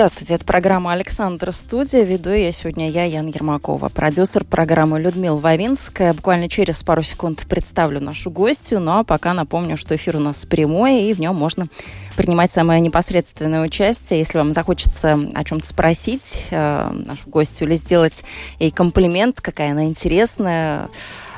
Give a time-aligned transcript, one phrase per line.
[0.00, 2.04] Здравствуйте, это программа «Александра Студия».
[2.04, 3.90] Веду я сегодня я, Ян Ермакова.
[3.90, 6.14] Продюсер программы Людмила Вавинская.
[6.14, 11.02] Буквально через пару секунд представлю нашу гостью, но пока напомню, что эфир у нас прямой,
[11.02, 11.66] и в нем можно
[12.16, 14.20] принимать самое непосредственное участие.
[14.20, 18.24] Если вам захочется о чем-то спросить э, нашу гостью или сделать
[18.58, 20.90] ей комплимент, какая она интересная, а,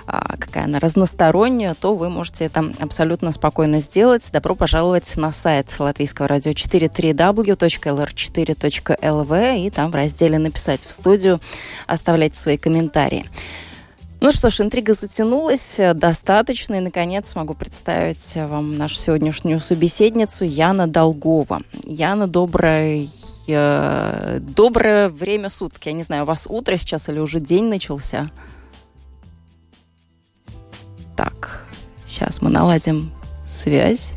[0.06, 4.30] какая она разносторонняя, то вы можете это абсолютно спокойно сделать.
[4.32, 11.40] Добро пожаловать на сайт Латвийского радио 4 www.lr4.lv и там в разделе «Написать в студию»
[11.86, 13.26] оставляйте свои комментарии.
[14.22, 20.86] Ну что ж, интрига затянулась достаточно, и, наконец, могу представить вам нашу сегодняшнюю собеседницу Яна
[20.86, 21.62] Долгова.
[21.84, 23.08] Яна, доброе
[23.48, 25.84] э, доброе время суток.
[25.86, 28.30] Я не знаю, у вас утро сейчас или уже день начался?
[32.12, 33.10] Сейчас мы наладим
[33.48, 34.12] связь.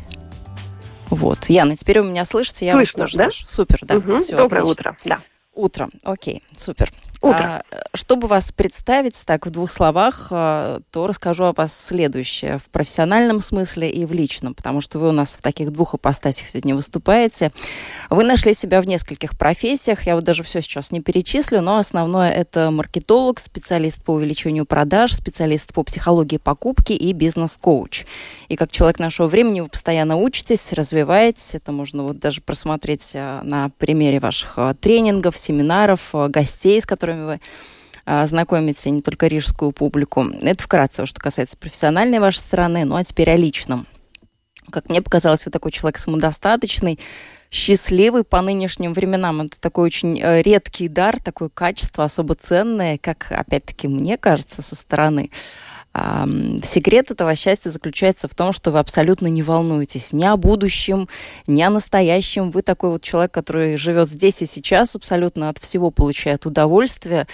[1.08, 1.46] Вот.
[1.48, 2.66] Яна, теперь вы меня слышите?
[2.66, 3.30] Я Слышно, вас тоже да?
[3.30, 3.46] слышу.
[3.48, 3.94] Супер, да.
[3.94, 4.18] Мгм.
[4.18, 4.70] Все, Доброе отлично.
[4.90, 4.96] утро.
[5.04, 5.20] Да.
[5.54, 5.88] Утро.
[6.02, 6.92] Окей, супер.
[7.22, 7.64] Утро.
[7.70, 12.70] А, чтобы вас представить так в двух словах, а, то расскажу о вас следующее в
[12.70, 16.74] профессиональном смысле и в личном, потому что вы у нас в таких двух ипостасях сегодня
[16.74, 17.52] выступаете.
[18.10, 22.30] Вы нашли себя в нескольких профессиях, я вот даже все сейчас не перечислю, но основное
[22.30, 28.04] это маркетолог, специалист по увеличению продаж, специалист по психологии покупки и бизнес-коуч.
[28.48, 33.42] И как человек нашего времени вы постоянно учитесь, развиваетесь, это можно вот даже просмотреть а,
[33.42, 37.40] на примере ваших а, тренингов, семинаров, гостей, с которыми вы
[38.04, 40.24] а, знакомите не только рижскую публику.
[40.40, 43.86] Это вкратце, что касается профессиональной вашей стороны, ну а теперь о личном.
[44.70, 46.98] Как мне показалось, вы такой человек самодостаточный,
[47.50, 49.42] счастливый по нынешним временам.
[49.42, 54.74] Это такой очень э, редкий дар, такое качество особо ценное, как, опять-таки, мне кажется, со
[54.74, 55.30] стороны.
[56.62, 61.08] Секрет этого счастья заключается в том, что вы абсолютно не волнуетесь ни о будущем,
[61.46, 62.50] ни о настоящем.
[62.50, 67.26] Вы такой вот человек, который живет здесь и сейчас, абсолютно от всего получает удовольствие.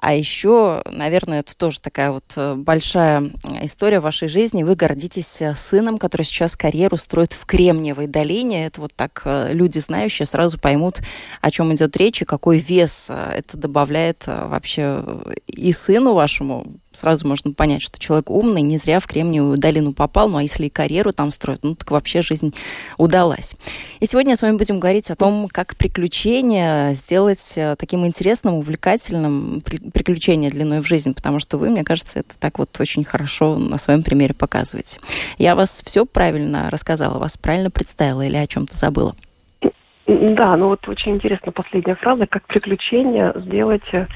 [0.00, 3.32] А еще, наверное, это тоже такая вот э, большая
[3.62, 4.62] история в вашей жизни.
[4.62, 8.66] Вы гордитесь э, сыном, который сейчас карьеру строит в Кремниевой долине.
[8.66, 11.00] Это вот так э, люди, знающие, сразу поймут,
[11.40, 16.14] о чем идет речь и какой вес э, это добавляет э, вообще э, и сыну
[16.14, 16.64] вашему.
[16.92, 20.66] Сразу можно понять, что человек умный, не зря в Кремниевую долину попал, ну а если
[20.66, 22.54] и карьеру там строит, ну так вообще жизнь
[22.96, 23.56] удалась.
[24.00, 29.60] И сегодня с вами будем говорить о том, как приключения сделать э, таким интересным, увлекательным,
[29.60, 33.58] при- приключение длиной в жизнь, потому что вы, мне кажется, это так вот очень хорошо
[33.58, 35.00] на своем примере показываете.
[35.36, 39.14] Я вас все правильно рассказала, вас правильно представила или о чем-то забыла?
[40.06, 44.06] Да, ну вот очень интересна последняя фраза, как приключение сделать э,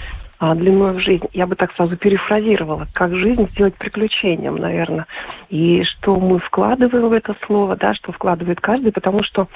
[0.43, 1.27] а, длиной в жизнь.
[1.33, 5.07] Я бы так сразу перефразировала, как жизнь сделать приключением, наверное.
[5.51, 9.47] И что мы вкладываем в это слово, да, что вкладывает каждый, потому что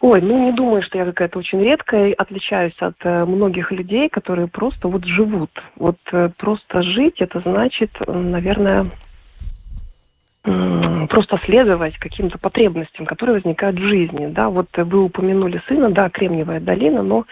[0.00, 4.46] Ой, ну не думаю, что я какая-то очень редкая, отличаюсь от э, многих людей, которые
[4.46, 5.50] просто вот живут.
[5.74, 8.90] Вот э, просто жить, это значит, наверное,
[11.08, 14.26] просто следовать каким-то потребностям, которые возникают в жизни.
[14.26, 17.24] Да, вот вы упомянули сына, да, Кремниевая долина, но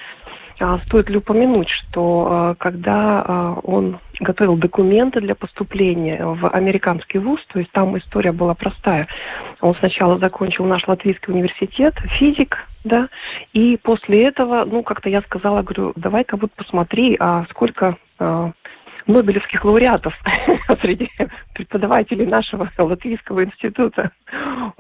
[0.87, 7.41] стоит ли упомянуть, что а, когда а, он готовил документы для поступления в американский вуз,
[7.53, 9.09] то есть там история была простая.
[9.61, 13.09] Он сначала закончил наш латвийский университет, физик, да,
[13.53, 18.53] и после этого, ну, как-то я сказала, говорю, давай-ка вот посмотри, а сколько а,
[19.07, 20.15] Нобелевских лауреатов
[20.81, 21.11] среди
[21.55, 24.11] преподавателей нашего Латвийского института.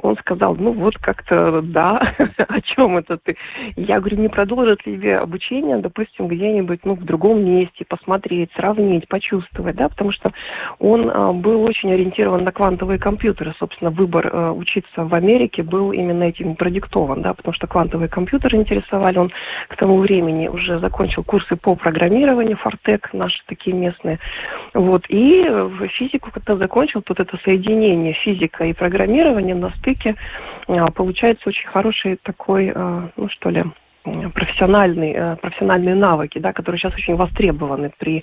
[0.02, 1.98] Он сказал, ну вот как-то да,
[2.48, 3.36] о чем это ты?
[3.76, 9.08] Я говорю, не продолжит ли тебе обучение, допустим, где-нибудь ну, в другом месте, посмотреть, сравнить,
[9.08, 10.32] почувствовать, да, потому что
[10.78, 13.54] он а, был очень ориентирован на квантовые компьютеры.
[13.58, 18.58] Собственно, выбор а, учиться в Америке был именно этим продиктован, да, потому что квантовые компьютеры
[18.58, 19.18] интересовали.
[19.18, 19.30] Он
[19.68, 24.18] к тому времени уже закончил курсы по программированию, Фортек, наши такие местные.
[24.72, 25.04] Вот.
[25.08, 30.16] И в физику, когда закончил, вот это соединение физика и программирования на стыке,
[30.66, 33.64] а, получается очень хороший такой, а, ну что ли,
[34.04, 38.22] профессиональные, э, профессиональные навыки, да, которые сейчас очень востребованы при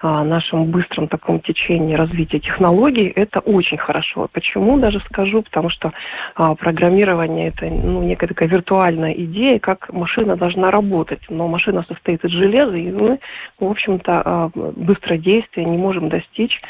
[0.00, 4.28] а, нашем быстром таком течении развития технологий, это очень хорошо.
[4.32, 5.42] Почему даже скажу?
[5.42, 5.92] Потому что
[6.34, 11.20] а, программирование это ну, некая такая виртуальная идея, как машина должна работать.
[11.28, 13.18] Но машина состоит из железа, и мы,
[13.60, 16.60] в общем-то, а, быстродействия не можем достичь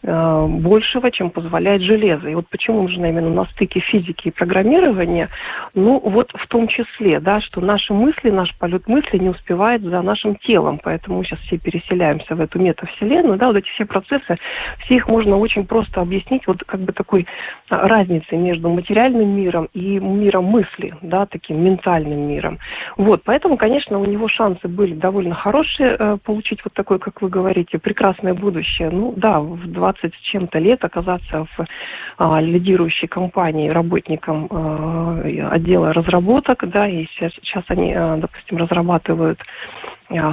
[0.00, 2.28] большего, чем позволяет железо.
[2.28, 5.28] И вот почему нужно именно на стыке физики и программирования?
[5.74, 9.82] Ну, вот в том числе, да, что наши мысли мысли, наш полет мысли не успевает
[9.82, 13.84] за нашим телом, поэтому мы сейчас все переселяемся в эту метавселенную, да, вот эти все
[13.84, 14.38] процессы,
[14.78, 17.26] все их можно очень просто объяснить вот как бы такой
[17.68, 22.58] а, разницей между материальным миром и миром мысли, да, таким ментальным миром.
[22.96, 27.28] Вот, поэтому, конечно, у него шансы были довольно хорошие э, получить вот такое, как вы
[27.28, 28.90] говорите, прекрасное будущее.
[28.90, 31.66] Ну, да, в 20 с чем-то лет оказаться в
[32.16, 39.40] а, лидирующей компании работником а, отдела разработок, да, и сейчас, сейчас они Э, допустим, разрабатывают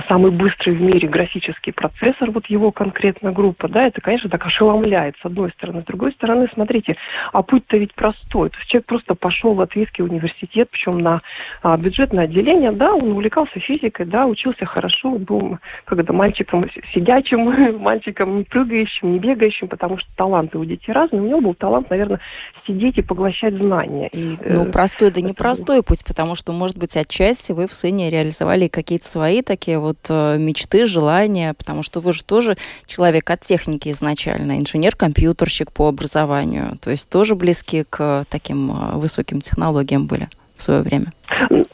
[0.08, 5.16] самый быстрый в мире графический процессор, вот его конкретно группа, да, это, конечно, так ошеломляет,
[5.22, 5.82] с одной стороны.
[5.82, 6.96] С другой стороны, смотрите,
[7.34, 8.50] а путь-то ведь простой.
[8.50, 11.22] То есть человек просто пошел в Латвийский университет, причем на
[11.62, 16.64] а, бюджетное отделение, да, он увлекался физикой, да, учился хорошо, был когда мальчиком
[16.94, 21.22] сидячим, мальчиком не прыгающим, не бегающим, потому что таланты у детей разные.
[21.22, 22.20] У него был талант, наверное,
[22.66, 24.08] сидеть и поглощать знания.
[24.14, 28.10] И, ну, э, простой, да непростой путь, потому что, может быть, отчасти вы в сыне
[28.10, 33.32] реализовали какие-то свои такие такие вот э, мечты, желания, потому что вы же тоже человек
[33.32, 40.06] от техники изначально, инженер-компьютерщик по образованию, то есть тоже близки к таким э, высоким технологиям
[40.06, 41.06] были в свое время?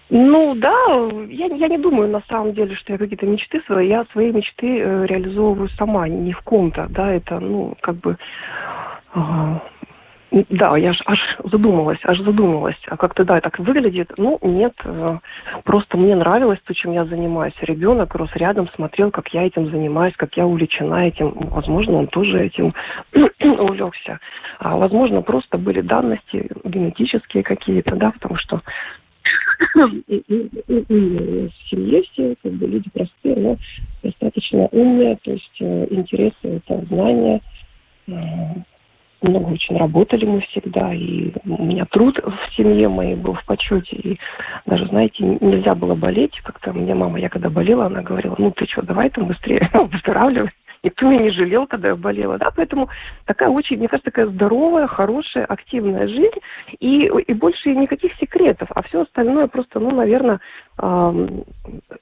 [0.09, 4.05] Ну да, я, я не думаю на самом деле, что я какие-то мечты свои, я
[4.13, 8.17] свои мечты э, реализовываю сама, не в ком-то, да, это, ну, как бы,
[9.15, 9.19] э,
[10.31, 12.77] да, я аж, аж задумалась, аж задумалась.
[12.87, 14.13] А как то да, так выглядит?
[14.17, 15.17] Ну, нет, э,
[15.65, 17.53] просто мне нравилось то, чем я занимаюсь.
[17.61, 21.31] Ребенок рос рядом, смотрел, как я этим занимаюсь, как я увлечена этим.
[21.49, 22.73] Возможно, он тоже этим
[23.41, 24.19] увлекся.
[24.59, 28.61] А возможно, просто были данности генетические какие-то, да, потому что
[29.75, 29.89] в
[31.69, 33.57] семье все как бы люди простые, но
[34.01, 37.41] достаточно умные, то есть э, интересы это знания,
[38.07, 38.11] э,
[39.21, 43.95] много очень работали мы всегда, и у меня труд в семье моей был в почете,
[43.95, 44.19] и
[44.65, 48.65] даже, знаете, нельзя было болеть, как-то мне мама, я когда болела, она говорила, ну ты
[48.65, 50.50] что, давай там быстрее выздоравливай.
[50.83, 52.89] Никто меня не жалел, когда я болела, да, поэтому
[53.25, 56.39] такая очень, мне кажется, такая здоровая, хорошая, активная жизнь,
[56.79, 60.39] и, и больше никаких секретов, а все остальное просто, ну, наверное,
[60.81, 61.27] э,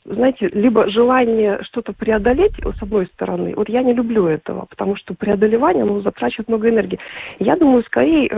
[0.05, 5.13] знаете, либо желание что-то преодолеть, с одной стороны, вот я не люблю этого, потому что
[5.13, 6.99] преодолевание, ну, затрачивает много энергии.
[7.39, 8.29] Я думаю, скорее,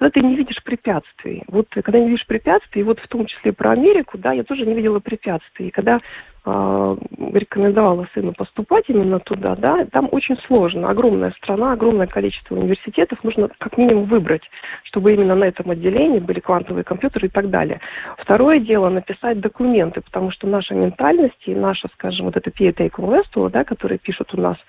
[0.00, 1.42] когда ты не видишь препятствий.
[1.46, 4.72] Вот когда не видишь препятствий, вот в том числе про Америку, да, я тоже не
[4.72, 5.68] видела препятствий.
[5.68, 6.00] И когда
[6.46, 6.96] э,
[7.34, 10.88] рекомендовала сыну поступать именно туда, да, там очень сложно.
[10.88, 13.22] Огромная страна, огромное количество университетов.
[13.22, 14.42] Нужно как минимум выбрать,
[14.84, 17.80] чтобы именно на этом отделении были квантовые компьютеры и так далее.
[18.16, 23.50] Второе дело написать документы, потому что наша ментальность и наша, скажем, вот это PA Take
[23.50, 24.62] да, которые пишут у нас э,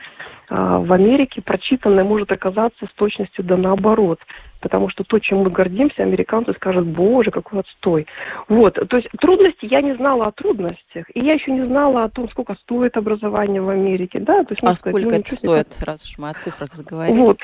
[0.51, 4.19] в Америке, прочитанное может оказаться с точностью да наоборот
[4.61, 8.07] потому что то, чем мы гордимся, американцы скажут, боже, какой отстой.
[8.47, 12.09] Вот, то есть трудности я не знала о трудностях, и я еще не знала о
[12.09, 14.43] том, сколько стоит образование в Америке, да.
[14.43, 17.19] То есть, а сколько это стоит, раз уж мы о цифрах заговорили?
[17.19, 17.39] Вот,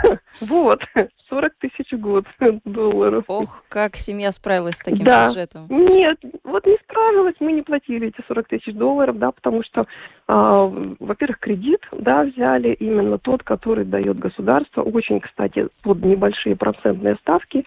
[0.40, 0.80] вот,
[1.28, 2.24] 40 тысяч в год
[2.64, 3.24] долларов.
[3.28, 5.28] Ох, как семья справилась с таким да.
[5.28, 5.66] бюджетом.
[5.68, 9.86] Нет, вот не справилась, мы не платили эти 40 тысяч долларов, да, потому что,
[10.26, 17.16] а, во-первых, кредит, да, взяли именно тот, который дает государство, очень, кстати, под небольшие процентные
[17.16, 17.64] ставки,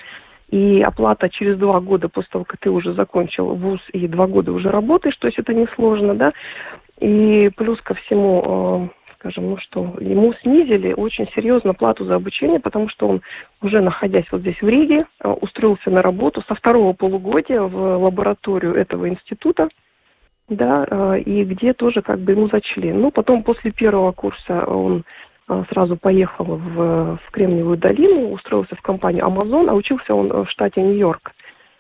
[0.50, 4.52] и оплата через два года после того, как ты уже закончил вуз и два года
[4.52, 6.34] уже работаешь, то есть это несложно, да,
[7.00, 8.90] и плюс ко всему а,
[9.26, 13.22] скажем, ну что, ему снизили очень серьезно плату за обучение, потому что он,
[13.62, 18.76] уже находясь вот здесь в Риге, э, устроился на работу со второго полугодия в лабораторию
[18.76, 19.70] этого института,
[20.50, 22.92] да, э, и где тоже как бы ему зачли.
[22.94, 25.04] Ну, потом после первого курса он
[25.48, 30.50] э, сразу поехал в, в Кремниевую долину, устроился в компанию Amazon, а учился он в
[30.50, 31.32] штате Нью-Йорк.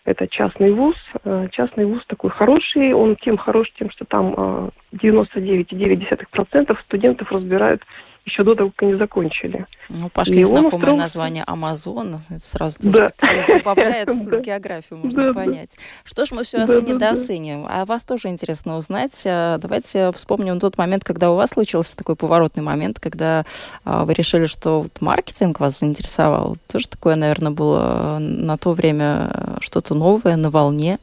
[0.05, 0.95] Это частный вуз.
[1.24, 2.93] Э, частный вуз такой хороший.
[2.93, 7.81] Он тем хорош, тем, что там 99,9% э, студентов разбирают
[8.25, 9.67] еще до того, как они закончили.
[9.89, 10.98] Ну, пошли и знакомое устроил...
[10.98, 12.22] название Амазон.
[12.29, 13.12] Это сразу да.
[13.48, 14.08] добавляет
[14.44, 15.77] географию, можно понять.
[16.03, 17.65] Что ж, мы все да, сыне.
[17.70, 19.22] А вас тоже интересно узнать.
[19.25, 23.44] Э, давайте вспомним тот момент, когда у вас случился такой поворотный момент, когда
[23.84, 26.58] вы решили, что вот маркетинг вас заинтересовал.
[26.67, 30.98] Тоже такое, наверное, было на то время что-то новое, на волне,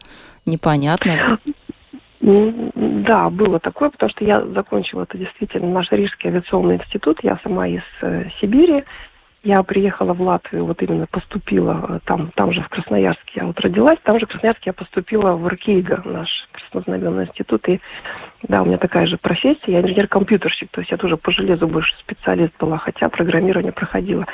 [0.45, 1.39] непонятное.
[2.23, 7.19] Да, было такое, потому что я закончила это действительно наш Рижский авиационный институт.
[7.23, 8.85] Я сама из э, Сибири.
[9.43, 13.59] Я приехала в Латвию, вот именно поступила э, там, там же в Красноярске я вот
[13.59, 17.81] родилась, там же в Красноярске я поступила в РКИГА, наш краснознаменный институт, и
[18.45, 21.93] да, у меня такая же профессия, я инженер-компьютерщик, то есть я тоже по железу больше
[21.99, 24.27] специалист была, хотя программирование проходила.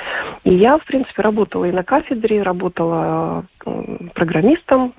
[0.45, 4.93] И я, в принципе, работала и на кафедре, работала э, программистом,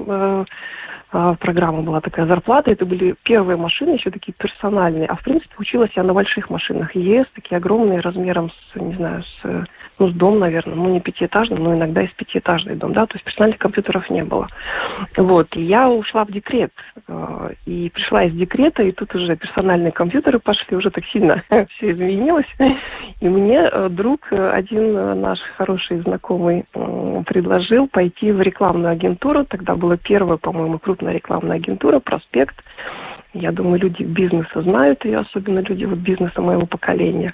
[1.11, 2.71] программа была такая зарплата.
[2.71, 5.07] Это были первые машины, еще такие персональные.
[5.07, 9.23] А в принципе училась я на больших машинах ЕС, такие огромные, размером с, не знаю,
[9.23, 9.65] с,
[9.99, 13.15] ну, с дом, наверное, ну, не пятиэтажный, но иногда и с пятиэтажный дом, да, то
[13.15, 14.47] есть персональных компьютеров не было.
[15.17, 16.71] Вот, и я ушла в декрет,
[17.07, 21.91] а, и пришла из декрета, и тут уже персональные компьютеры пошли, уже так сильно все
[21.91, 22.47] изменилось.
[23.19, 26.65] И мне э, друг, э, один э, наш хороший знакомый,
[27.25, 32.55] предложил пойти в рекламную агентуру, тогда была первая, по-моему, крупная крупная рекламная агентура «Проспект».
[33.33, 37.33] Я думаю, люди бизнеса знают ее, особенно люди вот бизнеса моего поколения.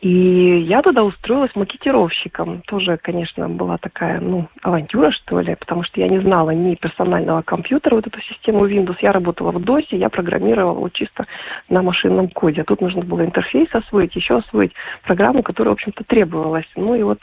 [0.00, 2.60] И я туда устроилась макетировщиком.
[2.66, 7.40] Тоже, конечно, была такая, ну, авантюра, что ли, потому что я не знала ни персонального
[7.40, 8.96] компьютера, вот эту систему Windows.
[9.00, 11.26] Я работала в DOS, я программировала вот чисто
[11.70, 12.60] на машинном коде.
[12.60, 14.72] А тут нужно было интерфейс освоить, еще освоить
[15.02, 16.68] программу, которая, в общем-то, требовалась.
[16.76, 17.20] Ну и вот,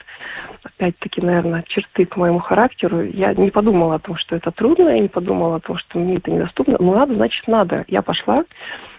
[0.63, 3.03] опять-таки, наверное, черты к моему характеру.
[3.03, 6.17] Я не подумала о том, что это трудно, я не подумала о том, что мне
[6.17, 6.77] это недоступно.
[6.79, 7.85] Ну, надо, значит, надо.
[7.87, 8.43] Я пошла,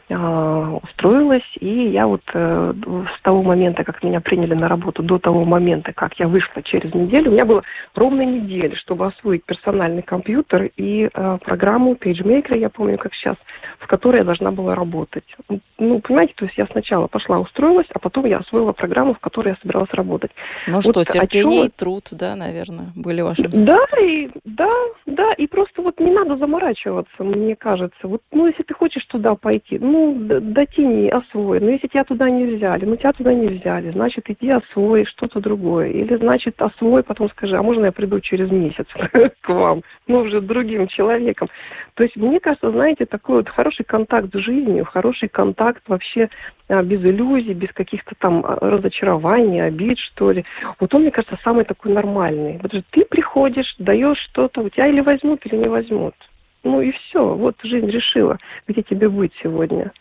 [0.09, 2.75] устроилась, и я вот э,
[3.17, 6.93] с того момента, как меня приняли на работу, до того момента, как я вышла через
[6.95, 7.63] неделю, у меня было
[7.95, 13.37] ровно неделя, чтобы освоить персональный компьютер и э, программу PageMaker, я помню, как сейчас,
[13.79, 15.25] в которой я должна была работать.
[15.79, 19.51] Ну, понимаете, то есть я сначала пошла устроилась, а потом я освоила программу, в которой
[19.51, 20.31] я собиралась работать.
[20.67, 21.69] Ну вот что, терпение чем...
[21.69, 24.71] и труд, да, наверное, были вашим Да, и, да,
[25.07, 28.07] да, и просто вот не надо заморачиваться, мне кажется.
[28.07, 31.61] Вот, ну, если ты хочешь туда пойти, ну, дотяни, освой.
[31.61, 35.41] Но если тебя туда не взяли, ну, тебя туда не взяли, значит, иди освой что-то
[35.41, 35.89] другое.
[35.89, 38.87] Или, значит, освой, потом скажи, а можно я приду через месяц
[39.41, 39.83] к вам?
[40.07, 41.49] Ну, уже другим человеком.
[41.95, 46.29] То есть, мне кажется, знаете, такой вот хороший контакт с жизнью, хороший контакт вообще
[46.69, 50.45] а, без иллюзий, без каких-то там а, разочарований, обид, что ли.
[50.81, 52.59] Вот он, мне кажется, самый такой нормальный.
[52.63, 56.15] Вот же ты приходишь, даешь что-то, у тебя или возьмут, или не возьмут.
[56.65, 59.93] Ну и все, вот жизнь решила, где тебе быть сегодня.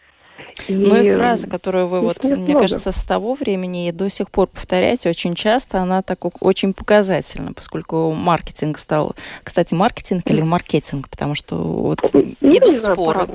[0.67, 0.75] И...
[0.75, 2.59] Ну и фраза, которую вы, вот, мне много.
[2.59, 7.53] кажется, с того времени и до сих пор повторяете очень часто, она так очень показательна,
[7.53, 9.15] поскольку маркетинг стал...
[9.43, 11.09] Кстати, маркетинг или маркетинг?
[11.09, 13.27] Потому что вот ну, идут споры.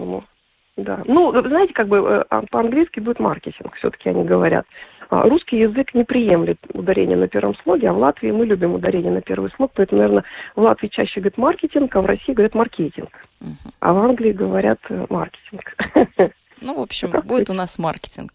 [0.76, 1.02] Да.
[1.06, 4.64] Ну, знаете, как бы э, а, по-английски будет маркетинг, все-таки они говорят.
[5.10, 9.10] А, русский язык не приемлет ударение на первом слоге, а в Латвии мы любим ударение
[9.10, 10.24] на первый слог, поэтому, наверное,
[10.54, 13.10] в Латвии чаще говорят маркетинг, а в России говорят маркетинг.
[13.40, 13.72] Uh-huh.
[13.80, 15.74] А в Англии говорят маркетинг.
[16.60, 18.32] Ну, в общем, будет у нас маркетинг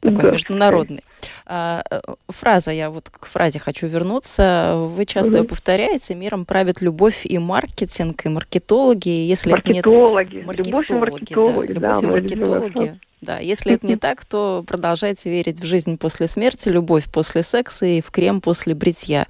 [0.00, 0.30] такой да.
[0.30, 1.04] международный.
[1.46, 4.74] А, э, фраза, я вот к фразе хочу вернуться.
[4.76, 5.38] Вы часто угу.
[5.38, 6.14] ее повторяете.
[6.14, 9.08] Миром правит любовь и маркетинг, и маркетологи.
[9.08, 10.36] Если маркетологи.
[10.36, 10.46] Нет...
[10.46, 10.68] маркетологи.
[10.68, 11.72] Любовь и маркетологи.
[11.72, 13.00] Да, любовь да, и маркетологи.
[13.20, 17.86] Да, если это не так, то продолжайте верить в жизнь после смерти, любовь после секса
[17.86, 19.26] и в крем после бритья.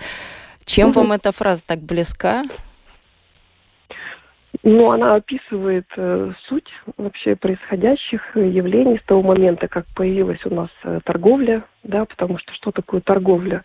[0.65, 2.45] Чем вам эта фраза так близка?
[4.63, 10.69] Ну, она описывает э, суть вообще происходящих явлений с того момента, как появилась у нас
[10.85, 13.65] э, торговля, да, потому что что такое торговля?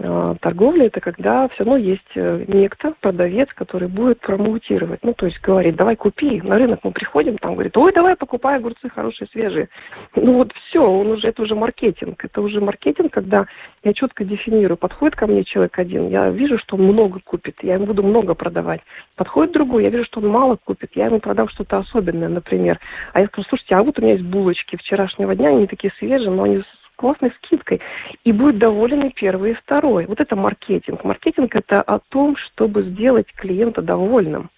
[0.00, 5.00] А, торговля– это когда все равно есть э, некто, продавец, который будет промоутировать.
[5.02, 6.40] Ну, то есть говорит, давай купи.
[6.40, 9.68] На рынок мы приходим, там говорит, ой, давай покупай огурцы хорошие, свежие.
[10.16, 12.24] Ну вот все, он уже, это уже маркетинг.
[12.24, 13.46] Это уже маркетинг, когда
[13.84, 14.78] я четко дефинирую.
[14.78, 18.34] Подходит ко мне человек один, я вижу, что он много купит, я ему буду много
[18.34, 18.80] продавать.
[19.16, 22.80] Подходит другой, я вижу, что он мало купит, я ему продам что-то особенное, например.
[23.12, 26.30] А я скажу, слушайте, а вот у меня есть булочки вчерашнего дня, они такие свежие,
[26.30, 26.62] но они
[27.02, 27.80] классной скидкой,
[28.22, 30.06] и будет доволен и первый, и второй.
[30.06, 31.02] Вот это маркетинг.
[31.02, 34.50] Маркетинг– это о том, чтобы сделать клиента довольным.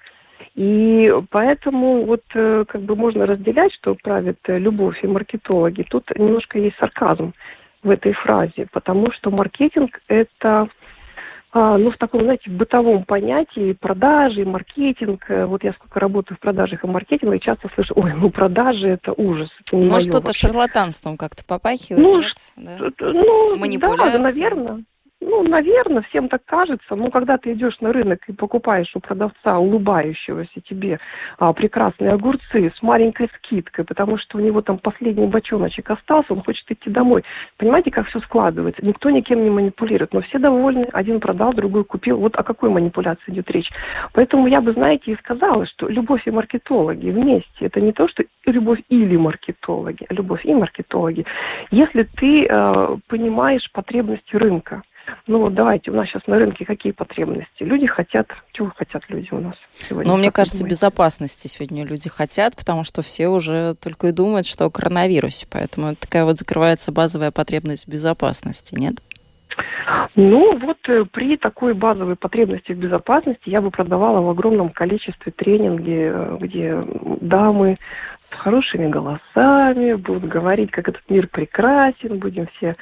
[0.55, 5.87] И поэтому вот э, как бы можно разделять, что правит э, любовь и маркетологи.
[5.89, 7.33] Тут немножко есть сарказм
[7.83, 10.69] в этой фразе, потому что маркетинг– это
[11.79, 15.25] ну, в таком, знаете, бытовом понятии продажи, маркетинг.
[15.29, 19.13] Э, вот я сколько работаю в продажах и маркетинге, часто слышу, ой, ну продажи это
[19.13, 19.49] ужас.
[19.69, 22.33] Это не Может, что-то шарлатанством как-то попахивает, ну, нет?
[22.57, 22.77] Да?
[22.99, 23.57] Ну,
[23.97, 24.85] да, наверное.
[25.27, 26.95] Ну, наверное, всем так кажется.
[26.95, 31.01] Но когда ты идешь на рынок и покупаешь у продавца улыбающегося тебе
[31.39, 36.43] а, прекрасные огурцы с маленькой скидкой, потому что у него там последний бочоночек остался, он
[36.43, 37.25] хочет идти домой.
[37.57, 38.85] Понимаете, как все складывается?
[38.85, 40.83] Никто никем не манипулирует, но все довольны.
[40.93, 42.19] Один продал, другой купил.
[42.19, 43.71] Вот о какой манипуляции идет речь.
[44.13, 47.49] Поэтому я бы, знаете, и сказала, что любовь и маркетологи вместе.
[47.61, 51.25] Это не то, что любовь или маркетологи, а любовь и маркетологи.
[51.71, 54.83] Если ты э, понимаешь потребности рынка,
[55.27, 57.63] ну вот давайте, у нас сейчас на рынке какие потребности?
[57.63, 59.55] Люди хотят, чего хотят люди у нас
[59.89, 60.11] сегодня?
[60.11, 60.75] Ну, мне кажется, думаете?
[60.75, 65.47] безопасности сегодня люди хотят, потому что все уже только и думают, что о коронавирусе.
[65.51, 68.97] Поэтому такая вот закрывается базовая потребность в безопасности, нет?
[70.17, 75.33] Ну, вот э, при такой базовой потребности в безопасности я бы продавала в огромном количестве
[75.33, 76.83] тренинги, э, где
[77.21, 77.79] дамы
[78.31, 82.77] с хорошими голосами будут говорить, как этот мир прекрасен, будем все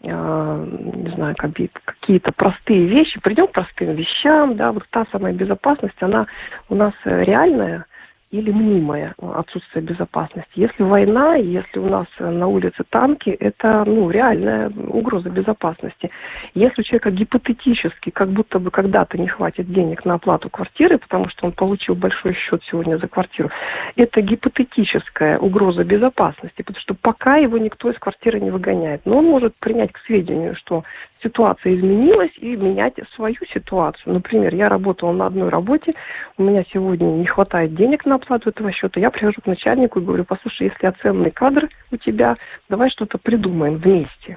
[0.00, 6.26] не знаю, какие-то простые вещи, придем к простым вещам, да, вот та самая безопасность, она
[6.68, 7.86] у нас реальная,
[8.30, 10.50] или мнимое отсутствие безопасности.
[10.54, 16.10] Если война, если у нас на улице танки, это ну, реальная угроза безопасности.
[16.54, 21.28] Если у человека гипотетически, как будто бы когда-то не хватит денег на оплату квартиры, потому
[21.30, 23.50] что он получил большой счет сегодня за квартиру,
[23.96, 29.00] это гипотетическая угроза безопасности, потому что пока его никто из квартиры не выгоняет.
[29.06, 30.84] Но он может принять к сведению, что
[31.22, 34.14] ситуация изменилась и менять свою ситуацию.
[34.14, 35.94] Например, я работала на одной работе,
[36.36, 39.00] у меня сегодня не хватает денег на оплату этого счета.
[39.00, 42.36] Я прихожу к начальнику и говорю, послушай, если я ценный кадр у тебя,
[42.68, 44.36] давай что-то придумаем вместе.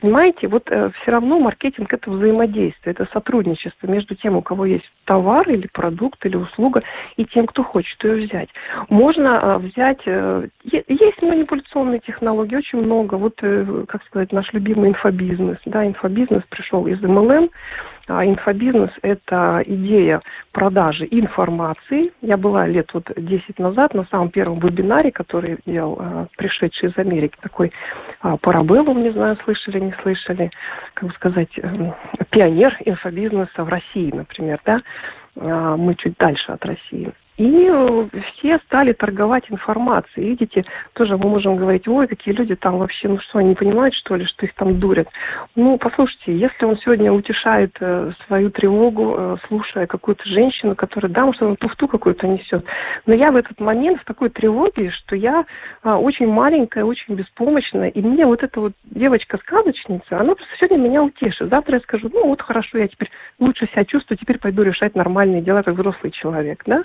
[0.00, 4.90] Понимаете, вот э, все равно маркетинг это взаимодействие, это сотрудничество между тем, у кого есть
[5.04, 6.82] товар или продукт или услуга,
[7.16, 8.48] и тем, кто хочет ее взять.
[8.88, 13.14] Можно э, взять, э, есть манипуляционные технологии, очень много.
[13.16, 15.58] Вот, э, как сказать, наш любимый инфобизнес.
[15.66, 16.09] Да, инфобизнес
[16.48, 17.50] пришел из MLM,
[18.08, 20.20] а инфобизнес– это идея
[20.52, 22.12] продажи информации.
[22.22, 26.98] Я была лет вот 10 назад на самом первом вебинаре, который делал а, пришедший из
[26.98, 27.72] Америки, такой
[28.20, 30.50] а, Парабеллум, не знаю, слышали, не слышали,
[30.94, 31.92] как бы сказать, э,
[32.30, 34.82] пионер инфобизнеса в России, например, да,
[35.36, 37.12] а, мы чуть дальше от России.
[37.40, 40.28] И э, все стали торговать информацией.
[40.28, 44.14] Видите, тоже мы можем говорить, ой, какие люди там вообще, ну что, они понимают, что
[44.14, 45.08] ли, что их там дурят.
[45.56, 51.24] Ну, послушайте, если он сегодня утешает э, свою тревогу, э, слушая какую-то женщину, которая, да,
[51.24, 52.62] может, она туфту какую-то несет.
[53.06, 55.46] Но я в этот момент в такой тревоге, что я
[55.82, 61.02] э, очень маленькая, очень беспомощная, и мне вот эта вот девочка-сказочница, она просто сегодня меня
[61.02, 61.48] утешит.
[61.48, 65.40] Завтра я скажу, ну вот хорошо, я теперь лучше себя чувствую, теперь пойду решать нормальные
[65.40, 66.82] дела, как взрослый человек, да.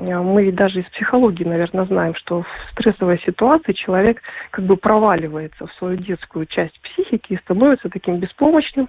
[0.00, 5.66] Э, мы даже из психологии, наверное, знаем, что в стрессовой ситуации человек как бы проваливается
[5.66, 8.88] в свою детскую часть психики и становится таким беспомощным,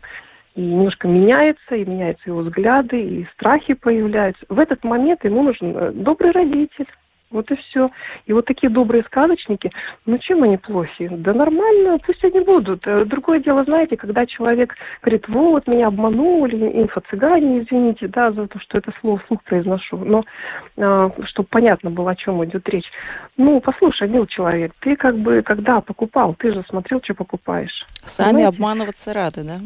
[0.56, 4.46] и немножко меняется, и меняются его взгляды, и страхи появляются.
[4.50, 6.88] В этот момент ему нужен э, добрый родитель,
[7.32, 7.90] вот и все.
[8.26, 9.72] И вот такие добрые сказочники,
[10.06, 11.10] ну чем они плохи?
[11.12, 12.86] Да нормально, пусть они будут.
[12.86, 18.60] Э, другое дело, знаете, когда человек говорит, вот, меня обманули, инфо-цыгане, извините, да, за то,
[18.60, 20.24] что это слово вслух произношу, но
[20.78, 22.90] а, чтобы понятно было, о чем идет речь.
[23.38, 27.86] Ну, послушай, мил человек, ты как бы, когда покупал, ты же смотрел, что покупаешь.
[28.04, 28.50] Сами Понимаете?
[28.50, 29.60] обманываться рады, да?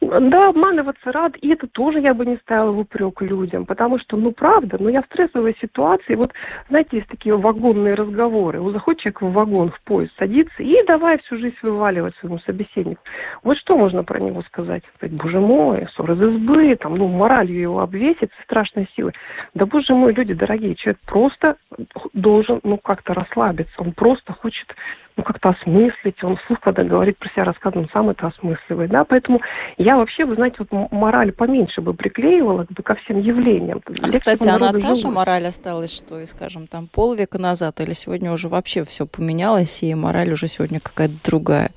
[0.00, 4.16] Да, обманываться рад, и это тоже я бы не ставила в упрек людям, потому что,
[4.16, 6.32] ну, правда, ну, я в стрессовой ситуации, вот,
[6.68, 11.18] знаете, есть такие вагонные разговоры, вот заходит человек в вагон, в поезд, садится, и давай
[11.18, 13.00] всю жизнь вываливать своему собеседнику.
[13.42, 14.82] Вот что можно про него сказать?
[14.96, 19.12] Сказать, боже мой, ссор из избы, там, ну, моралью его обвесить страшной силой.
[19.54, 21.56] Да, боже мой, люди дорогие, человек просто
[22.12, 24.74] должен, ну, как-то расслабиться, он просто хочет
[25.16, 26.22] ну, как-то осмыслить.
[26.22, 28.90] Он вслух, когда говорит про себя, рассказывает, он сам это осмысливает.
[28.90, 29.04] Да?
[29.04, 29.40] Поэтому
[29.78, 33.80] я вообще, вы знаете, вот мораль поменьше бы приклеивала бы ко всем явлениям.
[33.86, 38.32] А, кстати, она та же мораль осталась, что и, скажем, там полвека назад, или сегодня
[38.32, 41.70] уже вообще все поменялось, и мораль уже сегодня какая-то другая,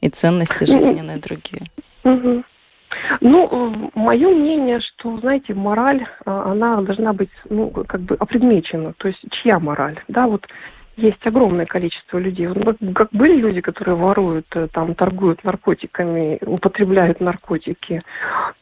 [0.00, 1.62] и ценности жизненные другие.
[2.04, 2.44] Угу.
[3.20, 8.94] Ну, мое мнение, что, знаете, мораль, а, она должна быть, ну, как бы опредмечена.
[8.98, 9.98] То есть, чья мораль?
[10.08, 10.46] Да, вот
[10.96, 12.46] есть огромное количество людей.
[12.46, 18.02] Вот, как были люди, которые воруют, э, там, торгуют наркотиками, употребляют наркотики,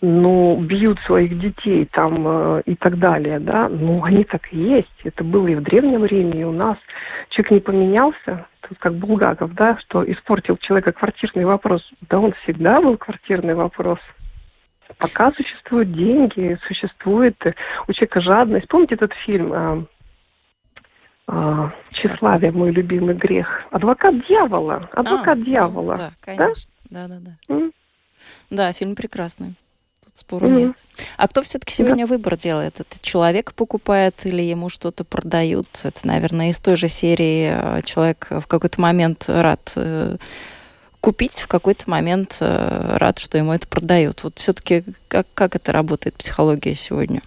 [0.00, 5.00] ну, бьют своих детей там э, и так далее, да, ну, они так и есть.
[5.04, 6.76] Это было и в Древнем Риме, и у нас.
[7.30, 11.88] Человек не поменялся, тут как Булгаков, да, что испортил человека квартирный вопрос.
[12.08, 14.00] Да он всегда был квартирный вопрос.
[14.98, 17.36] Пока существуют деньги, существует
[17.88, 18.68] у человека жадность.
[18.68, 19.88] Помните этот фильм
[21.26, 23.46] а, а, тщеславие, мой любимый грех.
[23.70, 24.88] Адвокат дьявола.
[24.92, 25.96] Адвокат а, дьявола.
[25.96, 26.72] Да, конечно.
[26.90, 27.32] Да, да, да.
[27.48, 27.70] да.
[28.50, 29.54] Да, фильм прекрасный.
[30.04, 30.66] Тут спору mm-hmm.
[30.66, 30.76] нет.
[31.16, 32.14] А кто все-таки сегодня да.
[32.14, 32.80] выбор делает?
[32.80, 35.66] Это человек покупает или ему что-то продают?
[35.82, 40.16] Это, наверное, из той же серии э, человек в какой-то момент рад э,
[41.00, 44.24] купить, в какой-то момент э, рад, что ему это продают.
[44.24, 47.22] Вот все-таки как, как это работает психология сегодня?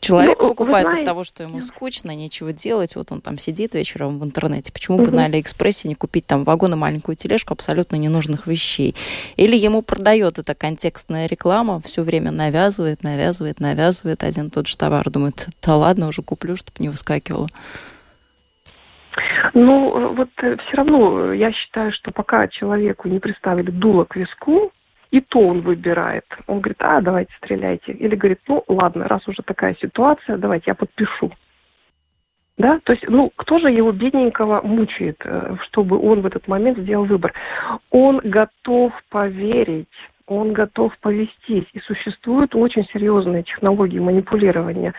[0.00, 4.18] Человек ну, покупает от того, что ему скучно, нечего делать, вот он там сидит вечером
[4.18, 4.72] в интернете.
[4.72, 8.94] Почему бы на Алиэкспрессе не купить там вагон и маленькую тележку абсолютно ненужных вещей?
[9.36, 15.08] Или ему продает эта контекстная реклама, все время навязывает, навязывает, навязывает один тот же товар.
[15.10, 17.48] Думает, да ладно, уже куплю, чтобы не выскакивало.
[19.54, 24.72] Ну, вот э, все равно я считаю, что пока человеку не приставили дуло к виску,
[25.16, 26.26] и то он выбирает.
[26.46, 27.92] Он говорит, а, давайте стреляйте.
[27.92, 31.32] Или говорит, ну, ладно, раз уже такая ситуация, давайте я подпишу.
[32.58, 36.78] Да, то есть, ну, кто же его бедненького мучает, э, чтобы он в этот момент
[36.78, 37.32] сделал выбор?
[37.90, 39.88] Он готов поверить
[40.26, 41.66] он готов повестись.
[41.72, 44.94] И существуют очень серьезные технологии манипулирования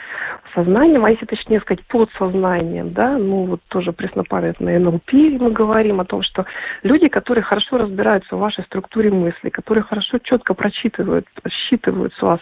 [0.53, 6.05] сознанием, а если точнее сказать, подсознанием, да, ну вот тоже преснопамятное НЛП мы говорим о
[6.05, 6.45] том, что
[6.83, 12.39] люди, которые хорошо разбираются в вашей структуре мысли, которые хорошо четко прочитывают, считывают с вас,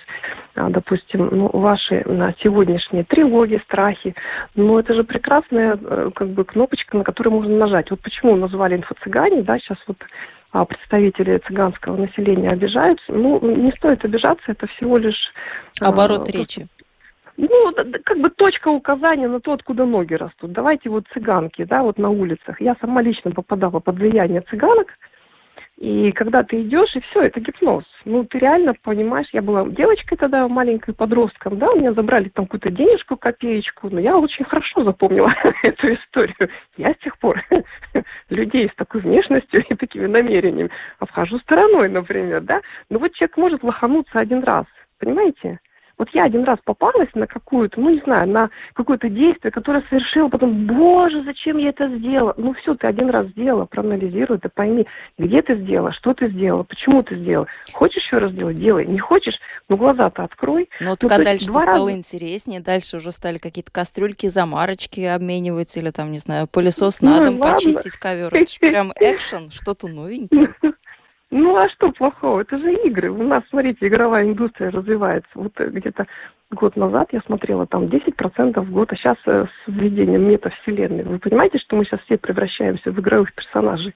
[0.56, 2.04] а, допустим, ну, ваши
[2.42, 4.16] сегодняшние тревоги, страхи,
[4.56, 7.90] ну это же прекрасная э, как бы кнопочка, на которую можно нажать.
[7.92, 9.98] Вот почему назвали инфо-цыгане, да, сейчас вот
[10.64, 13.12] представители цыганского населения обижаются.
[13.12, 15.34] Ну, не стоит обижаться, это всего лишь...
[15.82, 16.68] А, Оборот э, речи.
[17.36, 17.74] Ну,
[18.06, 20.54] как бы точка указания на то, откуда ноги растут.
[20.54, 22.62] Давайте вот цыганки, да, вот на улицах.
[22.62, 24.88] Я сама лично попадала под влияние цыганок,
[25.78, 27.84] и когда ты идешь, и все, это гипноз.
[28.06, 32.46] Ну, ты реально понимаешь, я была девочкой тогда, маленькой подростком, да, у меня забрали там
[32.46, 35.34] какую-то денежку, копеечку, но я очень хорошо запомнила
[35.64, 36.50] эту историю.
[36.78, 37.44] Я с тех пор
[38.30, 42.62] людей с такой внешностью и такими намерениями обхожу стороной, например, да.
[42.90, 44.66] Но вот человек может лохануться один раз,
[45.00, 45.60] понимаете?
[45.98, 50.28] Вот я один раз попалась на какую-то, ну не знаю, на какое-то действие, которое совершила,
[50.28, 52.34] потом, боже, зачем я это сделала?
[52.38, 54.86] Ну все, ты один раз сделала, проанализируй это, пойми,
[55.18, 57.48] где ты сделала, что ты сделала, почему ты сделала.
[57.72, 58.86] Хочешь еще раз сделать, делай.
[58.86, 59.36] Не хочешь,
[59.70, 60.70] ну глаза-то открой.
[60.82, 61.94] Ну вот ну, дальше стало раза...
[61.94, 67.26] интереснее, дальше уже стали какие-то кастрюльки, замарочки обменивать, или там, не знаю, пылесос на ну,
[67.26, 67.54] дом ладно.
[67.54, 68.34] почистить ковер.
[68.34, 70.54] Это же прям экшен, что-то новенькое.
[71.38, 72.40] Ну а что плохого?
[72.40, 73.12] Это же игры.
[73.12, 75.28] У нас, смотрите, игровая индустрия развивается.
[75.36, 76.08] Вот э, где-то
[76.52, 81.04] год назад я смотрела там 10% в год, а сейчас э, с введением метавселенной.
[81.04, 83.94] Вы понимаете, что мы сейчас все превращаемся в игровых персонажей?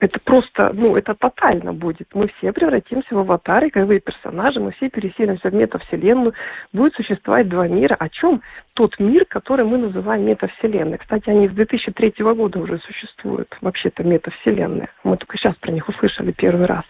[0.00, 2.08] Это просто, ну, это тотально будет.
[2.14, 6.32] Мы все превратимся в аватары, игровые персонажи, мы все переселимся в метавселенную.
[6.72, 7.96] Будет существовать два мира.
[7.98, 8.40] О чем
[8.72, 10.96] тот мир, который мы называем метавселенной?
[10.96, 14.88] Кстати, они с 2003 года уже существуют, вообще-то метавселенные.
[15.04, 16.84] Мы только сейчас про них услышали первый раз.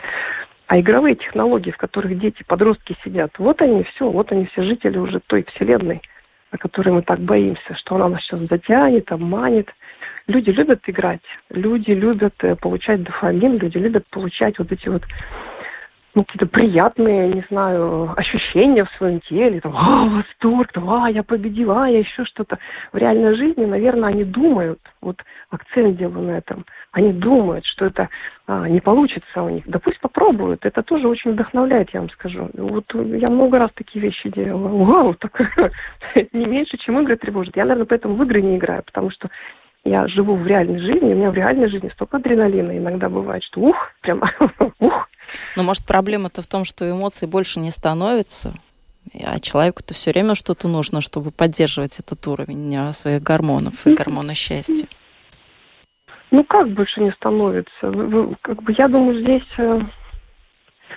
[0.68, 4.99] А игровые технологии, в которых дети, подростки сидят, вот они все, вот они все жители
[4.99, 6.01] уже той вселенной,
[6.53, 9.68] о которой мы так боимся, что она нас сейчас затянет, обманет.
[10.26, 15.02] Люди любят играть, люди любят э, получать дофамин, люди любят получать вот эти вот
[16.14, 21.85] ну, какие-то приятные, не знаю, ощущения в своем теле, там, а, восторг, а, я победила,
[21.85, 22.59] а, я еще что-то.
[22.92, 28.09] В реальной жизни, наверное, они думают, вот акцент делаю на этом, они думают, что это
[28.46, 29.64] а, не получится у них.
[29.68, 32.50] Да пусть попробуют, это тоже очень вдохновляет, я вам скажу.
[32.54, 34.68] Вот я много раз такие вещи делала.
[34.85, 35.40] Вау, так
[36.33, 37.56] не меньше, чем игры тревожит.
[37.56, 39.30] Я, наверное, поэтому в игры не играю, потому что
[39.84, 43.60] я живу в реальной жизни, у меня в реальной жизни столько адреналина иногда бывает, что
[43.60, 44.30] ух, прямо
[44.78, 45.08] ух.
[45.56, 48.54] Но может проблема-то в том, что эмоций больше не становится,
[49.24, 54.34] а человеку-то все время что-то нужно, чтобы поддерживать этот уровень а, своих гормонов и гормона
[54.34, 54.86] счастья.
[56.30, 57.92] Ну как больше не становится?
[58.42, 59.42] Как бы, я думаю, здесь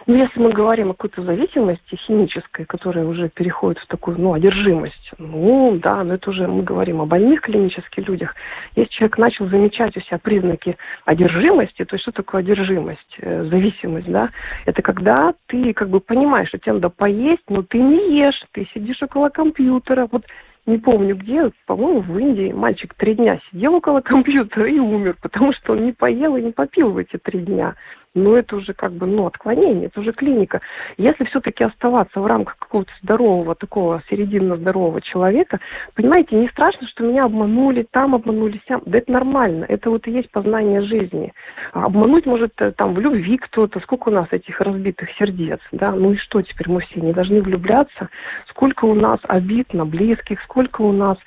[0.05, 4.33] э, ну, если мы говорим о какой-то зависимости химической, которая уже переходит в такую, ну,
[4.33, 8.35] одержимость, ну, да, но это уже мы говорим о больных клинических людях.
[8.75, 14.11] Если человек начал замечать у себя признаки одержимости, то есть что такое одержимость, э, зависимость,
[14.11, 14.25] да?
[14.65, 18.67] Это когда ты как бы понимаешь, что тебе надо поесть, но ты не ешь, ты
[18.73, 20.07] сидишь около компьютера.
[20.11, 20.23] Вот
[20.65, 25.53] не помню где, по-моему, в Индии мальчик три дня сидел около компьютера и умер, потому
[25.53, 27.75] что он не поел и не попил в эти три дня
[28.15, 30.61] но это уже как бы, ну, отклонение, это уже клиника.
[30.97, 35.59] Если все-таки оставаться в рамках какого-то здорового, такого серединно здорового человека,
[35.95, 38.81] понимаете, не страшно, что меня обманули, там обманули, сям.
[38.85, 41.33] Да это нормально, это вот и есть познание жизни.
[41.73, 45.91] А обмануть может э, там в любви кто-то, сколько у нас этих разбитых сердец, да,
[45.91, 48.09] ну и что теперь мы все не должны влюбляться,
[48.49, 51.17] сколько у нас обид на близких, сколько у нас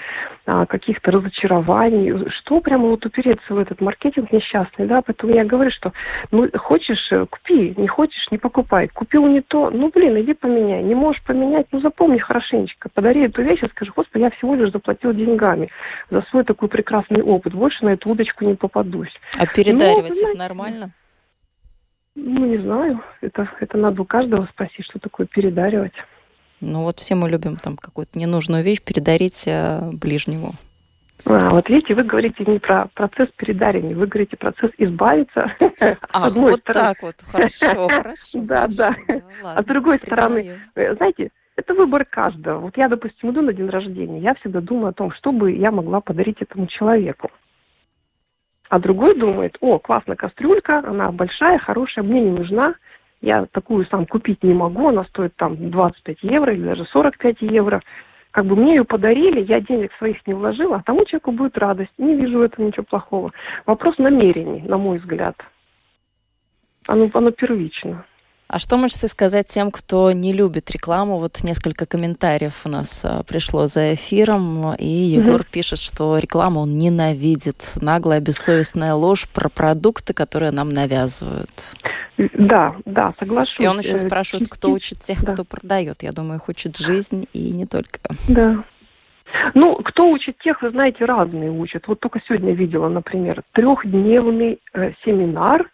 [0.46, 5.70] а, каких-то разочарований, что прямо вот упереться в этот маркетинг несчастный, да, поэтому я говорю,
[5.70, 5.92] что
[6.30, 10.82] ну, хочешь, э, купи, не хочешь, не покупай, купил не то, ну, блин, иди поменяй,
[10.82, 14.72] не можешь поменять, ну, запомни хорошенечко, подари эту вещь и скажи, господи, я всего лишь
[14.72, 15.70] заплатил деньгами
[16.10, 19.12] за свой такой прекрасный опыт, больше на эту удочку не попадусь.
[19.38, 20.90] А передаривать ну, это нормально?
[22.14, 25.94] Ну, не знаю, это, это надо у каждого спросить, что такое передаривать.
[26.60, 30.52] Ну вот все мы любим там какую-то ненужную вещь передарить э, ближнему.
[31.28, 35.52] А, вот видите, вы говорите не про процесс передарения, вы говорите процесс избавиться.
[36.10, 38.40] А, вот так вот, хорошо, хорошо.
[38.42, 38.96] Да, да.
[39.42, 42.60] А с другой стороны, э, знаете, это выбор каждого.
[42.60, 45.70] Вот я, допустим, иду на день рождения, я всегда думаю о том, что бы я
[45.70, 47.30] могла подарить этому человеку.
[48.68, 52.74] А другой думает, о, классная кастрюлька, она большая, хорошая, мне не нужна,
[53.20, 57.82] я такую сам купить не могу, она стоит там 25 евро или даже 45 евро.
[58.36, 61.92] Как бы мне ее подарили, я денег своих не вложила, а тому человеку будет радость.
[61.96, 63.32] Не вижу в этом ничего плохого.
[63.64, 65.34] Вопрос намерений, на мой взгляд.
[66.86, 68.04] Оно, оно первично.
[68.48, 71.18] А что можете сказать тем, кто не любит рекламу?
[71.18, 76.60] Вот несколько комментариев у нас а, пришло за эфиром, и Егор mm пишет, что рекламу
[76.60, 77.72] он ненавидит.
[77.80, 81.74] Наглая, бессовестная ложь про продукты, которые нам навязывают.
[82.34, 83.58] Да, да, соглашусь.
[83.58, 85.32] И он еще э, спрашивает, кто учит тех, да.
[85.32, 86.02] кто продает.
[86.02, 88.00] Я думаю, их учит жизнь и не только.
[88.28, 88.64] Да.
[89.54, 91.88] Ну, кто учит тех, вы знаете, разные учат.
[91.88, 95.68] Вот только сегодня видела, например, трехдневный э, семинар,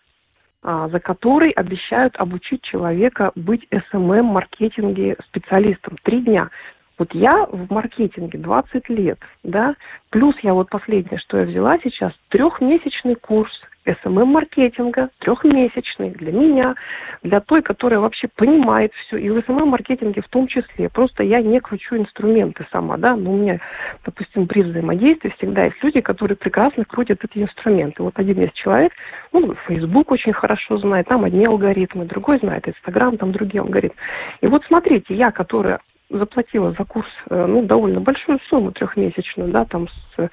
[0.62, 5.96] за который обещают обучить человека быть SMM-маркетинге специалистом.
[6.03, 6.51] Три дня.
[6.98, 9.75] Вот я в маркетинге 20 лет, да,
[10.11, 13.51] плюс я вот последнее, что я взяла сейчас, трехмесячный курс
[13.84, 16.74] SMM-маркетинга, трехмесячный для меня,
[17.22, 20.88] для той, которая вообще понимает все, и в SMM-маркетинге в том числе.
[20.88, 23.60] Просто я не кручу инструменты сама, да, но у меня,
[24.04, 28.02] допустим, при взаимодействии всегда есть люди, которые прекрасно крутят эти инструменты.
[28.02, 28.92] Вот один есть человек,
[29.32, 33.98] он Facebook очень хорошо знает, там одни алгоритмы, другой знает Instagram, там другие алгоритмы.
[34.40, 39.64] И вот смотрите, я, которая заплатила за курс, э, ну, довольно большую сумму трехмесячную, да,
[39.64, 40.30] там с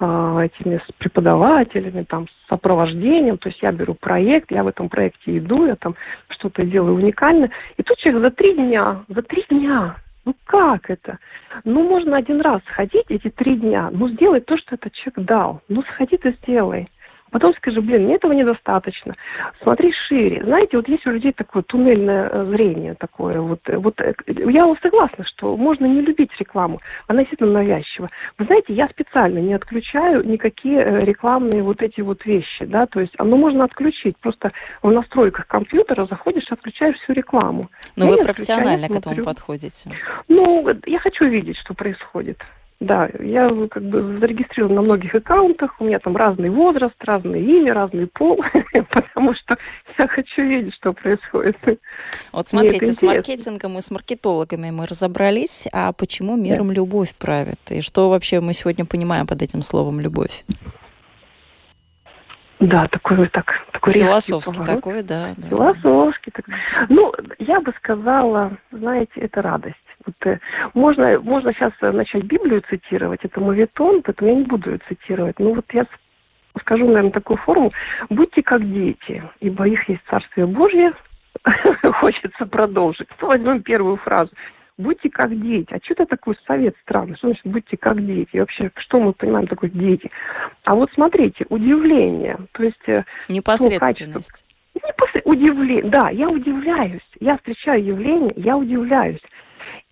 [0.00, 5.38] этими с преподавателями, там, с сопровождением, то есть я беру проект, я в этом проекте
[5.38, 5.94] иду, я там
[6.28, 11.18] что-то делаю уникальное, и тут человек за три дня, за три дня, ну как это?
[11.64, 15.60] Ну, можно один раз сходить эти три дня, ну, сделать то, что этот человек дал,
[15.68, 16.88] ну, сходи ты сделай.
[17.30, 19.14] Потом скажи, блин, мне этого недостаточно.
[19.62, 20.42] Смотри шире.
[20.44, 23.40] Знаете, вот есть у людей такое туннельное э, зрение такое.
[23.40, 26.80] Вот, э, вот э, я согласна, что можно не любить рекламу.
[27.06, 28.10] Она действительно навязчива.
[28.38, 33.12] Вы знаете, я специально не отключаю никакие рекламные вот эти вот вещи, да, то есть
[33.18, 34.16] оно можно отключить.
[34.18, 37.70] Просто в настройках компьютера заходишь и отключаешь всю рекламу.
[37.96, 39.90] Но ну, вы профессионально к этому подходите.
[40.28, 42.38] Ну, я хочу видеть, что происходит.
[42.80, 47.74] Да, я как бы зарегистрирована на многих аккаунтах, у меня там разный возраст, разное имя,
[47.74, 48.42] разный пол,
[48.90, 49.58] потому что
[49.98, 51.58] я хочу видеть, что происходит.
[52.32, 56.74] Вот смотрите, с маркетингом и с маркетологами мы разобрались, а почему миром да.
[56.74, 57.60] любовь правит?
[57.68, 60.42] И что вообще мы сегодня понимаем под этим словом «любовь»?
[62.60, 65.48] Да, такой так, такой философский такой, да, да.
[65.48, 66.30] Философский.
[66.30, 66.44] Так.
[66.88, 69.76] Ну, я бы сказала, знаете, это радость.
[70.06, 70.38] Вот, э,
[70.74, 75.38] можно, можно сейчас начать Библию цитировать, это мовитон, поэтому я не буду ее цитировать.
[75.38, 75.86] Ну вот я
[76.60, 77.72] скажу, наверное, такую форму.
[78.08, 80.92] Будьте как дети, ибо их есть Царствие Божье.
[82.00, 83.08] Хочется продолжить.
[83.20, 84.30] Ну, возьмем первую фразу.
[84.78, 85.74] Будьте как дети.
[85.74, 87.16] А что это такой совет странный?
[87.16, 88.30] Что значит будьте как дети?
[88.32, 90.10] И вообще, что мы понимаем такое дети?
[90.64, 92.38] А вот смотрите, удивление.
[92.52, 92.88] То есть...
[92.88, 94.44] Э, Непосредственность.
[95.24, 95.90] Удивление.
[95.90, 97.02] Да, я удивляюсь.
[97.20, 99.20] Я встречаю явление, я удивляюсь.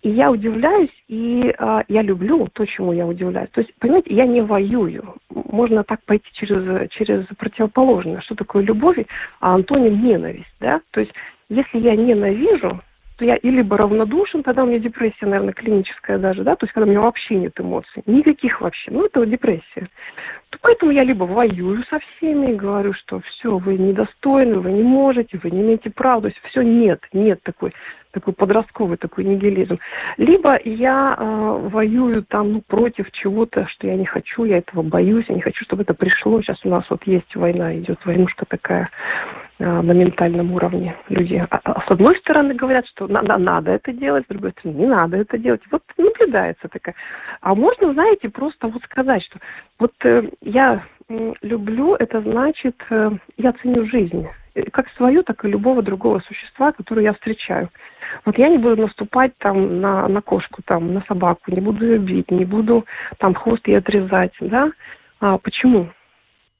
[0.01, 3.49] И я удивляюсь, и э, я люблю то, чему я удивляюсь.
[3.51, 5.15] То есть, понимаете, я не воюю.
[5.29, 8.21] Можно так пойти через, через противоположное.
[8.21, 8.97] Что такое любовь,
[9.41, 10.79] а антоним ненависть, да?
[10.91, 11.13] То есть,
[11.49, 12.79] если я ненавижу,
[13.19, 16.73] то я и либо равнодушен, тогда у меня депрессия, наверное, клиническая даже, да, то есть
[16.73, 19.89] когда у меня вообще нет эмоций, никаких вообще, ну это депрессия.
[20.51, 24.83] То поэтому я либо воюю со всеми и говорю, что все, вы недостойны, вы не
[24.83, 27.73] можете, вы не имеете права, то есть все нет, нет такой
[28.11, 29.79] такой подростковый такой нигилизм.
[30.17, 35.25] Либо я э, воюю там ну, против чего-то, что я не хочу, я этого боюсь,
[35.29, 36.41] я не хочу, чтобы это пришло.
[36.41, 38.89] Сейчас у нас вот есть война, идет войнушка такая
[39.59, 40.95] э, на ментальном уровне.
[41.09, 44.51] Люди а, а, с одной стороны говорят, что на, на, надо это делать, с другой
[44.51, 45.61] стороны не надо это делать.
[45.71, 46.95] Вот наблюдается такая.
[47.41, 49.39] А можно, знаете, просто вот сказать, что
[49.77, 50.83] вот э, я
[51.41, 54.27] люблю, это значит, э, я ценю жизнь
[54.71, 57.69] как свою, так и любого другого существа, которое я встречаю.
[58.25, 61.99] Вот я не буду наступать там на, на кошку, там, на собаку, не буду ее
[61.99, 62.85] бить, не буду
[63.17, 64.71] там хвост ей отрезать, да?
[65.19, 65.89] А, почему?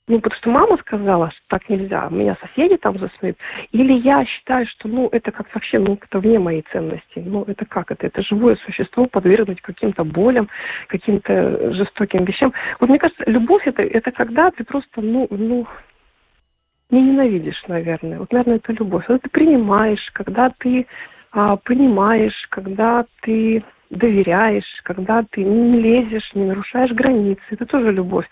[0.10, 3.38] Ну, потому что мама сказала, что так нельзя, меня соседи там засмеют.
[3.72, 7.20] Или я считаю, что, ну, это как вообще, ну, это вне моей ценности.
[7.24, 8.08] Ну, это как это?
[8.08, 10.50] Это живое существо подвергнуть каким-то болям,
[10.88, 12.52] каким-то жестоким вещам.
[12.80, 15.68] Вот мне кажется, любовь это, это когда ты просто, ну, ну,
[16.90, 18.20] не ненавидишь, наверное.
[18.20, 19.06] Вот, наверное, это любовь.
[19.06, 20.88] Когда ты принимаешь, когда ты
[21.32, 27.42] а, понимаешь, когда ты доверяешь, когда ты не лезешь, не нарушаешь границы.
[27.50, 28.26] Это тоже любовь.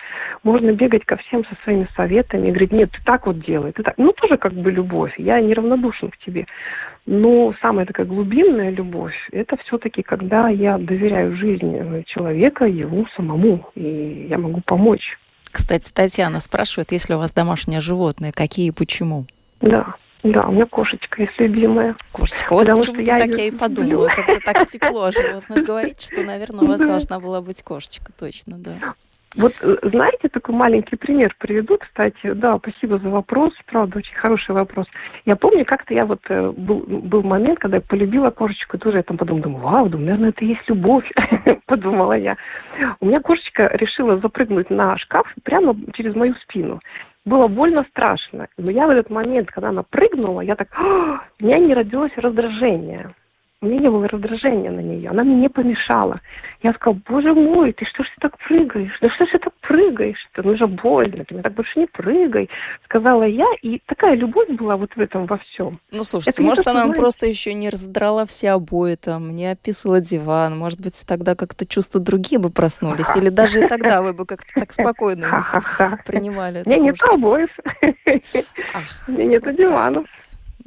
[0.44, 3.84] Можно бегать ко всем со своими советами и говорить, нет, ты так вот делай, ты
[3.84, 3.96] так.
[3.98, 5.14] Ну, тоже как бы любовь.
[5.18, 6.46] Я неравнодушен к тебе.
[7.06, 14.28] Но самая такая глубинная любовь, это все-таки, когда я доверяю жизни человека, ему самому, и
[14.30, 15.18] я могу помочь.
[15.52, 19.26] Кстати, Татьяна спрашивает, если у вас домашнее животное, какие и почему?
[19.62, 19.96] Да.
[20.24, 21.96] Да, у меня кошечка есть любимая.
[22.12, 26.02] Кошечка, вот Потому что я так я и подумала, как-то так тепло о животных говорить,
[26.02, 28.96] что, наверное, у вас должна была быть кошечка, точно, да.
[29.38, 32.34] Вот э, знаете, такой маленький пример приведу, кстати.
[32.34, 33.54] Да, спасибо за вопрос.
[33.68, 34.88] Правда, очень хороший вопрос.
[35.26, 39.04] Я помню, как-то я вот э, был, был момент, когда я полюбила кошечку, тоже я
[39.04, 41.10] там подумала, думаю, вау, думаю, наверное, это и есть любовь,
[41.68, 42.36] подумала я.
[43.00, 46.80] У меня кошечка решила запрыгнуть на шкаф прямо через мою спину
[47.26, 48.48] было больно страшно.
[48.58, 53.14] Но я в этот момент, когда она прыгнула, я так, у меня не родилось раздражение
[53.62, 56.22] у меня не было раздражения на нее, она мне не помешала.
[56.62, 58.96] Я сказала, боже мой, ты что ж ты так прыгаешь?
[59.02, 60.44] Да что ж ты так прыгаешь-то?
[60.44, 62.50] Ну же больно, ты мне так больше не прыгай,
[62.86, 63.48] сказала я.
[63.64, 65.80] И такая любовь была вот в этом во всем.
[65.92, 67.02] Ну, слушайте, Это может, она знаете...
[67.02, 70.56] просто еще не раздрала все обои там, не описала диван.
[70.56, 73.16] Может быть, тогда как-то чувства другие бы проснулись.
[73.16, 75.42] Или даже и тогда вы бы как-то так спокойно
[76.06, 76.62] принимали.
[76.66, 77.50] У меня нет обоев.
[79.08, 80.06] У меня нет диванов.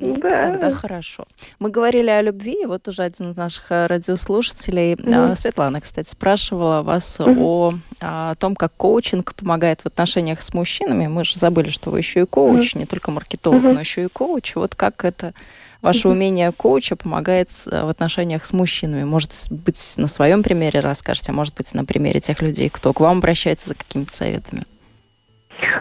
[0.00, 0.52] Да.
[0.52, 1.26] Тогда хорошо.
[1.58, 2.64] Мы говорили о любви.
[2.66, 8.34] Вот уже один из наших э, радиослушателей, mm Светлана, кстати, спрашивала вас mm о, о
[8.36, 11.06] том, как коучинг помогает в отношениях с мужчинами.
[11.06, 14.04] Мы же забыли, что вы еще и коуч, mm не только маркетолог, mm но еще
[14.04, 14.54] и коуч.
[14.54, 15.34] Вот как это
[15.82, 19.04] ваше mm умение коуча помогает в отношениях с мужчинами?
[19.04, 23.00] Может быть, на своем примере расскажете, а может быть, на примере тех людей, кто к
[23.00, 24.64] вам обращается за какими-то советами?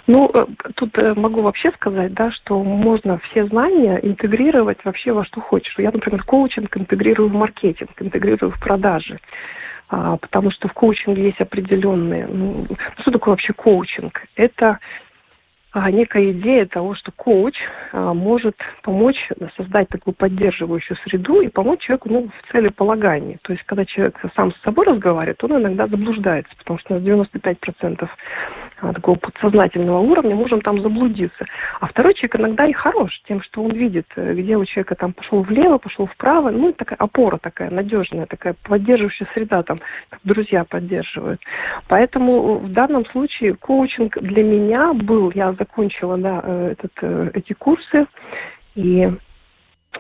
[0.08, 5.26] Ну, э, тут э, могу вообще сказать, да, что можно все знания интегрировать вообще во
[5.26, 5.76] что хочешь.
[5.78, 9.20] Я, например, коучинг интегрирую в маркетинг, интегрирую в продажи.
[9.90, 12.28] А, потому что в коучинге есть определенные...
[12.28, 12.66] Ну,
[13.00, 14.22] что такое вообще коучинг?
[14.36, 14.80] Это
[15.72, 17.56] а, некая идея того, что коуч
[17.92, 23.38] а, может помочь создать такую поддерживающую среду и помочь человеку ну, в целеполагании.
[23.44, 27.04] То есть, когда человек сам с собой разговаривает, он иногда заблуждается, потому что у нас
[27.04, 28.10] 95% а,
[28.82, 31.46] такого подсознательного уровня можем там заблудиться.
[31.80, 35.14] А второй человек иногда и хорош тем, что он видит, э, где у человека там
[35.14, 36.50] пошел влево, пошел вправо.
[36.50, 39.80] Ну, такая опора такая надежная, такая поддерживающая среда, там,
[40.24, 41.42] друзья поддерживают.
[41.88, 47.54] Поэтому в данном случае коучинг для меня был, я закончила да, э, этот, э, эти
[47.54, 48.06] курсы,
[48.76, 49.10] и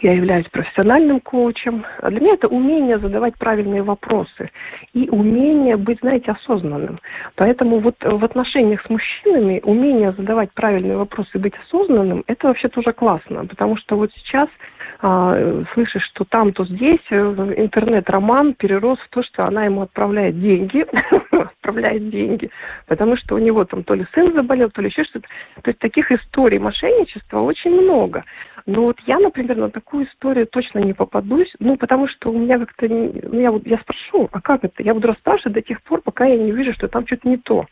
[0.02, 1.86] я являюсь профессиональным коучем.
[2.02, 4.50] Для меня это умение задавать правильные вопросы
[4.94, 7.00] и умение быть, знаете, осознанным.
[7.36, 12.70] Поэтому вот в отношениях с мужчинами умение задавать правильные вопросы и быть осознанным, это вообще
[12.70, 14.50] тоже классно, потому что вот сейчас
[15.02, 20.40] а, слышишь, что там, то здесь э, интернет-роман перерос в то, что она ему отправляет
[20.42, 20.86] деньги,
[21.32, 22.50] отправляет деньги,
[22.86, 25.28] потому что у него там то ли сын заболел, то ли еще что-то.
[25.62, 28.26] То есть таких историй мошенничества очень много.
[28.66, 32.60] Но вот я, например, на такую историю точно не попадусь, ну, потому что у меня
[32.60, 34.84] как-то, ну, я, я спрошу, а как это?
[34.84, 37.66] Я буду расспрашивать до тех пор, пока я не вижу, что там что-то не то.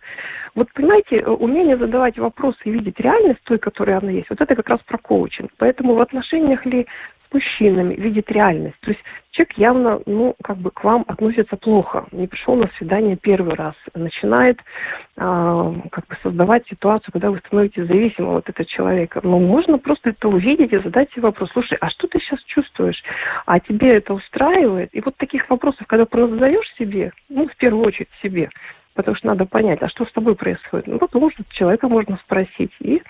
[0.56, 4.70] Вот, понимаете, умение задавать вопросы и видеть реальность той, которая она есть, вот это как
[4.70, 5.52] раз про коучинг.
[5.58, 6.88] Поэтому в отношениях ли
[7.32, 8.80] мужчинами, видеть реальность.
[8.82, 13.16] То есть человек явно, ну, как бы к вам относится плохо, не пришел на свидание
[13.16, 19.20] первый раз, начинает э, как бы создавать ситуацию, когда вы становитесь зависимым от этого человека.
[19.24, 23.02] Но можно просто это увидеть и задать себе вопрос, слушай, а что ты сейчас чувствуешь?
[23.46, 24.90] А тебе это устраивает?
[24.94, 28.50] И вот таких вопросов, когда задаешь себе, ну, в первую очередь себе,
[28.94, 30.88] потому что надо понять, а что с тобой происходит?
[30.88, 33.02] Ну, вот можно человека можно спросить, и,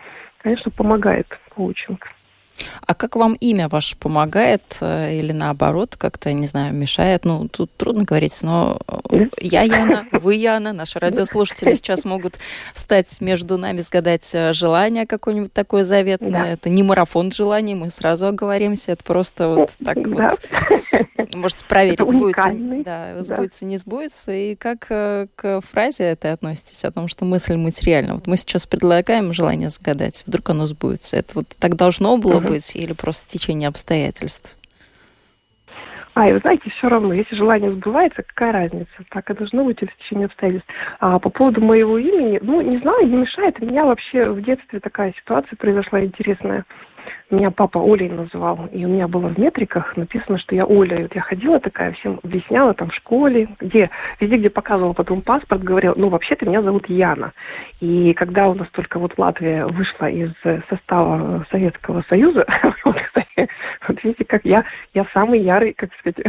[0.41, 2.07] конечно, помогает коучинг.
[2.85, 7.25] А как вам имя ваше помогает э, или наоборот как-то, не знаю, мешает?
[7.25, 8.79] Ну, тут трудно говорить, но
[9.39, 12.39] я Яна, вы Яна, наши радиослушатели сейчас могут
[12.73, 16.31] встать между нами, сгадать э, желание какое-нибудь такое заветное.
[16.31, 16.47] Да.
[16.47, 20.29] Это не марафон желаний, мы сразу оговоримся, это просто вот так да.
[20.29, 21.35] вот.
[21.35, 24.31] Можете проверить, сбудется, да, сбудется, не сбудется.
[24.31, 28.15] И как э, к фразе это относитесь о том, что мысль материальна?
[28.15, 31.17] Вот мы сейчас предлагаем желание загадать, вдруг оно сбудется.
[31.17, 34.57] Это вот так должно было быть или просто течение обстоятельств?
[36.17, 38.89] А, и вы знаете, все равно, если желание сбывается, какая разница?
[39.11, 40.67] Так и должно быть или в течение обстоятельств.
[40.99, 43.57] А по поводу моего имени, ну, не знаю, не мешает.
[43.61, 46.65] У меня вообще в детстве такая ситуация произошла интересная.
[47.29, 50.99] Меня папа Олей называл, и у меня было в метриках написано, что я Оля.
[50.99, 53.89] И вот я ходила такая, всем объясняла там в школе, где,
[54.21, 57.33] везде, где показывала потом паспорт, говорила, ну, вообще-то меня зовут Яна.
[57.81, 60.31] И когда у нас только вот Латвия вышла из
[60.69, 62.45] состава Советского Союза,
[62.85, 63.49] вот, кстати,
[63.89, 64.63] вот видите, как я,
[64.93, 66.23] я самый ярый, как сказать,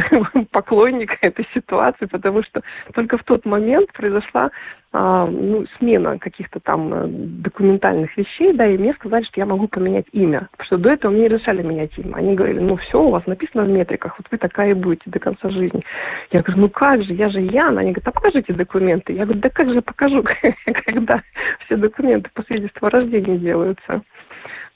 [0.51, 2.61] поклонник этой ситуации, потому что
[2.93, 4.51] только в тот момент произошла
[4.91, 9.67] а, ну, смена каких-то там э, документальных вещей, да, и мне сказали, что я могу
[9.67, 10.49] поменять имя.
[10.53, 12.15] Потому что до этого мне не решали менять имя.
[12.15, 15.19] Они говорили, ну все, у вас написано в метриках, вот вы такая и будете до
[15.19, 15.83] конца жизни.
[16.31, 17.81] Я говорю, ну как же, я же Яна.
[17.81, 19.13] Они говорят, а покажите документы.
[19.13, 20.23] Я говорю, да как же покажу,
[20.85, 21.21] когда
[21.65, 24.01] все документы по свидетельству о рождении делаются.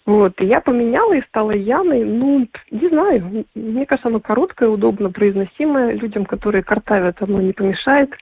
[0.06, 5.10] Вот, и я поменяла и стала Яной, ну, не знаю, мне кажется, оно короткое, удобно
[5.10, 8.14] произносимое, людям, которые картавят, оно не помешает.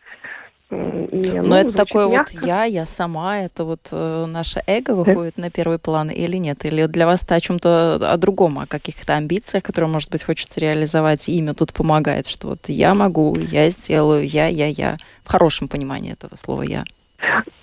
[0.72, 2.34] И Но это такое мягко.
[2.34, 6.64] вот я, я сама, это вот э, наше эго выходит на первый план или нет?
[6.64, 10.62] Или для вас это о чем-то о другом, о каких-то амбициях, которые, может быть, хочется
[10.62, 14.98] реализовать, имя тут помогает, что вот я могу, я сделаю, я, я, я.
[15.24, 16.84] В хорошем понимании этого слова «я».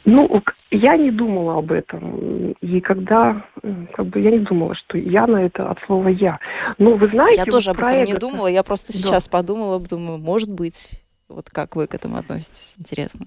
[0.04, 2.52] Ну, я не думала об этом.
[2.62, 3.44] И когда,
[3.92, 6.38] как бы, я не думала, что Яна это от слова я.
[6.78, 7.42] Ну, вы знаете...
[7.44, 8.12] Я тоже об этом эго...
[8.12, 8.98] не думала, я просто да.
[8.98, 12.74] сейчас подумала, думаю, может быть, вот как вы к этому относитесь?
[12.79, 13.26] Интересно.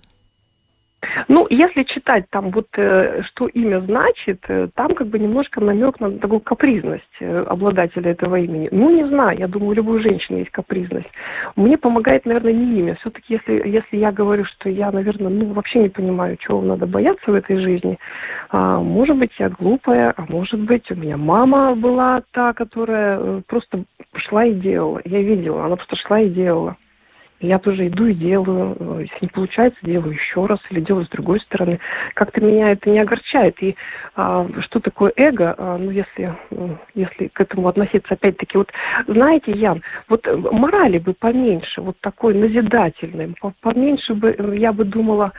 [1.28, 6.00] Ну, если читать там вот, э, что имя значит, э, там как бы немножко намек
[6.00, 8.70] на такую капризность э, обладателя этого имени.
[8.72, 11.10] Ну, не знаю, я думаю, у любой женщины есть капризность.
[11.56, 12.96] Мне помогает, наверное, не имя.
[12.96, 17.32] Все-таки, если, если я говорю, что я, наверное, ну, вообще не понимаю, чего надо бояться
[17.32, 17.98] в этой жизни,
[18.50, 23.86] а, может быть, я глупая, а может быть, у меня мама была та, которая просто
[24.16, 25.02] шла и делала.
[25.06, 26.78] Я видела, она просто шла и делала.
[27.42, 29.00] Я тоже иду и делаю.
[29.00, 31.80] Если не получается, делаю еще раз или делаю с другой стороны.
[32.14, 33.62] Как-то меня это не огорчает.
[33.62, 33.76] И
[34.16, 36.36] а, что такое эго, а, ну, если,
[36.94, 38.72] если к этому относиться опять-таки, вот
[39.08, 45.32] знаете, Ян, вот морали бы поменьше, вот такой назидательной, поменьше бы, я бы думала,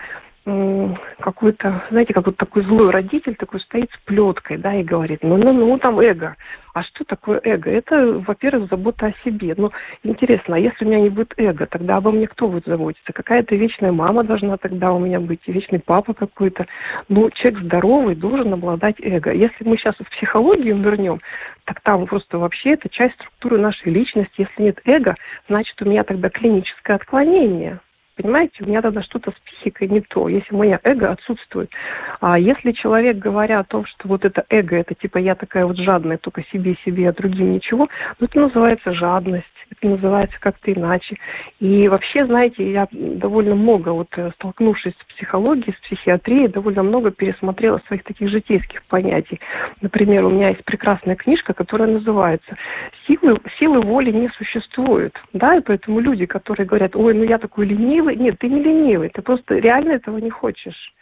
[0.45, 5.79] какой-то, знаете, как вот такой злой родитель такой стоит с плеткой, да, и говорит, ну-ну-ну,
[5.79, 6.35] там эго.
[6.75, 7.71] А что такое эго?
[7.71, 9.55] Это, во-первых, забота о себе.
[9.57, 9.71] Ну,
[10.03, 13.13] интересно, а если у меня не будет эго, тогда обо мне кто будет заботиться?
[13.13, 16.67] Какая-то вечная мама должна тогда у меня быть, вечный папа какой-то.
[17.09, 19.33] Ну, человек здоровый должен обладать эго.
[19.33, 21.21] Если мы сейчас в психологию вернем,
[21.65, 24.33] так там просто вообще это часть структуры нашей личности.
[24.39, 25.15] Если нет эго,
[25.49, 27.79] значит, у меня тогда клиническое отклонение.
[28.23, 31.71] Понимаете, у меня тогда что-то с психикой не то, если мое эго отсутствует.
[32.21, 35.77] А если человек, говоря о том, что вот это эго, это типа я такая вот
[35.77, 37.89] жадная, только себе, себе, а другим ничего,
[38.21, 41.17] ну это называется жадность, это называется как-то иначе.
[41.59, 47.11] И вообще, знаете, я довольно много, вот э, столкнувшись с психологией, с психиатрией, довольно много
[47.11, 49.41] пересмотрела своих таких житейских понятий.
[49.81, 52.57] Например, у меня есть прекрасная книжка, которая называется
[53.07, 55.17] «Силы, силы воли не существует».
[55.33, 58.31] Да, и поэтому люди, которые говорят, ой, ну я такой ленивый, ленивый.
[58.31, 60.93] Нет, ты не ленивый, ты просто реально этого не хочешь.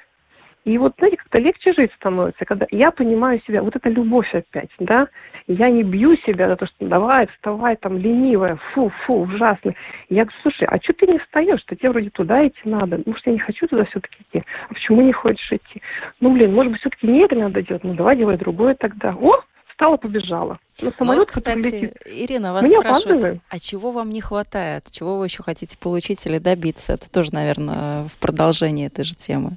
[0.65, 4.69] И вот, знаете, как-то легче жить становится, когда я понимаю себя, вот это любовь опять,
[4.79, 5.09] да,
[5.47, 9.75] я не бью себя за то, что давай, вставай, там, ленивая, фу, фу, ужасно.
[10.11, 13.27] И я говорю, слушай, а что ты не встаешь-то, тебе вроде туда идти надо, может,
[13.27, 15.81] я не хочу туда все-таки идти, а почему не хочешь идти?
[16.21, 19.15] Ну, блин, может быть, все-таки не это надо делать, ну, давай делай другое тогда.
[19.19, 19.33] О,
[19.81, 20.59] встала, побежала.
[20.77, 21.97] Самолет, ну, вот, кстати, летит.
[22.05, 23.41] Ирина, вас спрашивают, опаздывает.
[23.49, 24.91] а чего вам не хватает?
[24.91, 26.93] Чего вы еще хотите получить или добиться?
[26.93, 29.53] Это тоже, наверное, в продолжении этой же темы.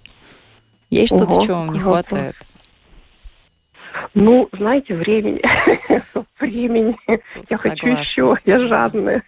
[0.89, 2.35] Есть что-то, чего вам не хватает?
[4.13, 5.41] Ну, знаете, времени.
[6.39, 6.95] времени.
[7.33, 7.69] Тут я согласна.
[7.69, 9.23] хочу еще, я жадная.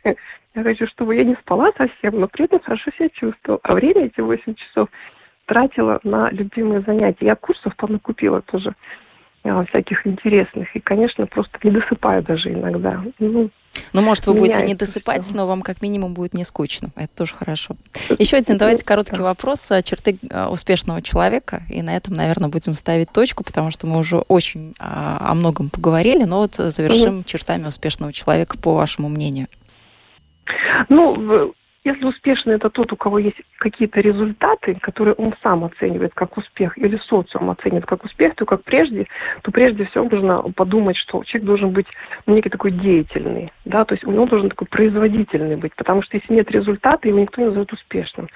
[0.56, 3.60] Я хочу, чтобы я не спала совсем, но при этом хорошо себя чувствовала.
[3.64, 4.88] А время эти 8 часов
[5.46, 7.26] тратила на любимые занятия.
[7.26, 8.74] Я курсов там накупила тоже
[9.68, 10.76] всяких интересных.
[10.76, 13.04] И, конечно, просто не досыпаю даже иногда.
[13.20, 13.50] Ну,
[13.94, 15.36] ну, может, вы будете не досыпать, все.
[15.36, 16.90] но вам как минимум будет не скучно.
[16.96, 17.76] Это тоже хорошо.
[18.18, 19.72] Еще один, давайте короткий вопрос.
[19.84, 21.64] Черты а, успешного человека.
[21.70, 25.70] И на этом, наверное, будем ставить точку, потому что мы уже очень а, о многом
[25.70, 26.24] поговорили.
[26.24, 27.24] Но вот завершим угу.
[27.26, 29.48] чертами успешного человека, по вашему мнению.
[30.90, 31.54] Ну,
[31.86, 36.78] если успешный это тот, у кого есть какие-то результаты, которые он сам оценивает как успех,
[36.78, 39.06] или социум оценивает как успех, то как прежде,
[39.44, 41.86] то прежде всего нужно подумать, что человек должен быть
[42.26, 46.18] ну, некий такой деятельный, да, то есть у него должен такой производительный быть, потому что
[46.18, 48.30] если нет результата, его никто не назовет успешным.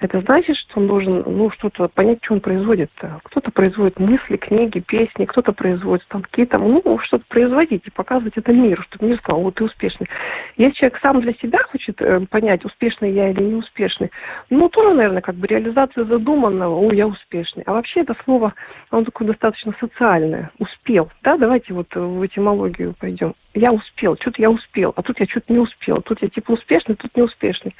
[0.00, 2.90] Это значит, что он должен, ну, что-то понять, что он производит.
[3.00, 3.20] -то.
[3.24, 8.52] Кто-то производит мысли, книги, песни, кто-то производит там какие-то, ну, что-то производить и показывать это
[8.52, 10.08] миру, чтобы мир сказал, вот ты успешный.
[10.56, 14.10] Если человек сам для себя хочет э, понять, успешный успешный я или не успешный.
[14.50, 17.62] Ну, тоже, наверное, как бы реализация задуманного, о, я успешный.
[17.66, 18.54] А вообще это слово,
[18.90, 20.50] оно такое достаточно социальное.
[20.58, 23.34] Успел, да, давайте вот в этимологию пойдем.
[23.54, 26.02] Я успел, что-то я успел, а тут я что-то не успел.
[26.02, 27.74] Тут я типа успешный, тут не успешный.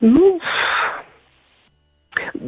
[0.00, 0.40] Ну,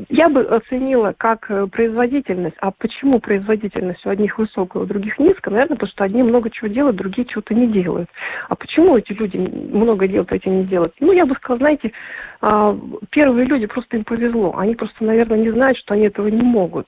[0.08, 2.56] я бы оценила как э, производительность.
[2.60, 5.52] А почему производительность у одних высокая, у других низкая?
[5.52, 8.08] Наверное, потому что одни много чего делают, другие чего-то не делают.
[8.48, 10.94] А почему эти люди много делают, а эти не делают?
[11.00, 11.92] Ну, я бы сказала, знаете,
[12.40, 12.76] а,
[13.10, 14.56] первые люди просто им повезло.
[14.56, 16.86] Они просто, наверное, не знают, что они этого не могут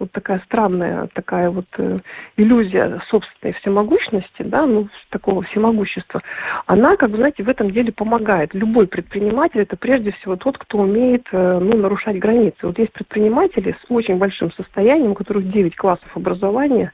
[0.00, 1.98] вот такая странная такая вот э,
[2.36, 6.22] иллюзия собственной всемогущности, да, ну, такого всемогущества,
[6.66, 8.54] она, как вы знаете, в этом деле помогает.
[8.54, 12.56] Любой предприниматель– это прежде всего тот, кто умеет, э, ну, нарушать границы.
[12.62, 16.92] Вот есть предприниматели с очень большим состоянием, у которых 9 классов образования,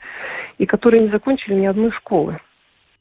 [0.59, 2.41] и которые не закончили ни одной школы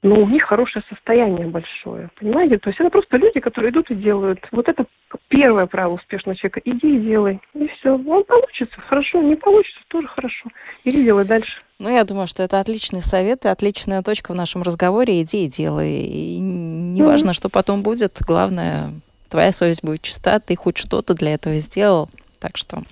[0.05, 2.09] но у них хорошее состояние большое.
[2.19, 2.59] Понимаете?
[2.59, 4.39] То есть это просто люди, которые идут и делают.
[4.51, 4.85] Вот это
[5.29, 6.61] первое правило успешного человека.
[6.63, 7.41] Иди и делай.
[7.55, 7.95] И все.
[7.95, 8.79] Он получится.
[8.87, 9.23] Хорошо.
[9.23, 9.79] Не получится.
[9.87, 10.49] Тоже хорошо.
[10.83, 11.59] Иди делай дальше.
[11.79, 15.23] Ну, я думаю, что это отличный совет и отличная точка в нашем разговоре.
[15.23, 16.01] Иди и делай.
[16.01, 17.33] И неважно, mm-hmm.
[17.33, 18.19] что потом будет.
[18.21, 18.91] Главное,
[19.27, 20.39] твоя совесть будет чиста.
[20.39, 22.09] Ты хоть что-то для этого сделал.
[22.39, 22.83] Так что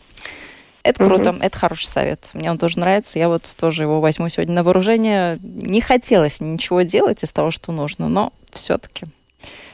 [0.83, 1.39] это круто, угу.
[1.39, 2.29] это хороший совет.
[2.33, 3.17] Мне он тоже нравится.
[3.17, 5.39] Я вот тоже его возьму сегодня на вооружение.
[5.41, 9.05] Не хотелось ничего делать из того, что нужно, но все-таки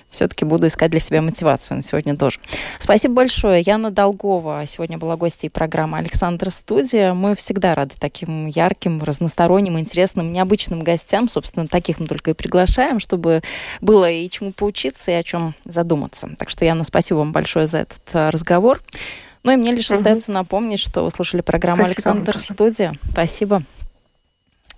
[0.09, 2.39] все-таки буду искать для себя мотивацию на сегодня тоже.
[2.79, 3.61] Спасибо большое.
[3.61, 7.13] Яна Долгова сегодня была гостьей программы «Александра Студия».
[7.13, 11.29] Мы всегда рады таким ярким, разносторонним, интересным, необычным гостям.
[11.29, 13.43] Собственно, таких мы только и приглашаем, чтобы
[13.81, 16.29] было и чему поучиться, и о чем задуматься.
[16.37, 18.81] Так что, Яна, спасибо вам большое за этот э, разговор.
[19.43, 19.97] Ну и мне лишь угу.
[19.97, 22.93] остается напомнить, что вы слушали программу Спасибо «Александр Студия».
[23.11, 23.63] Спасибо.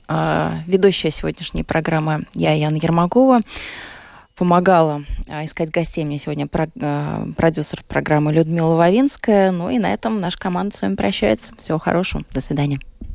[0.07, 3.39] А, ведущая сегодняшней программы я, Яна Ермакова.
[4.35, 6.49] Помогала а, искать гостей мне сегодня
[6.81, 9.51] а, продюсер программы Людмила Вавинская.
[9.51, 11.53] Ну и на этом наша команда с вами прощается.
[11.57, 12.23] Всего хорошего.
[12.31, 12.79] До свидания.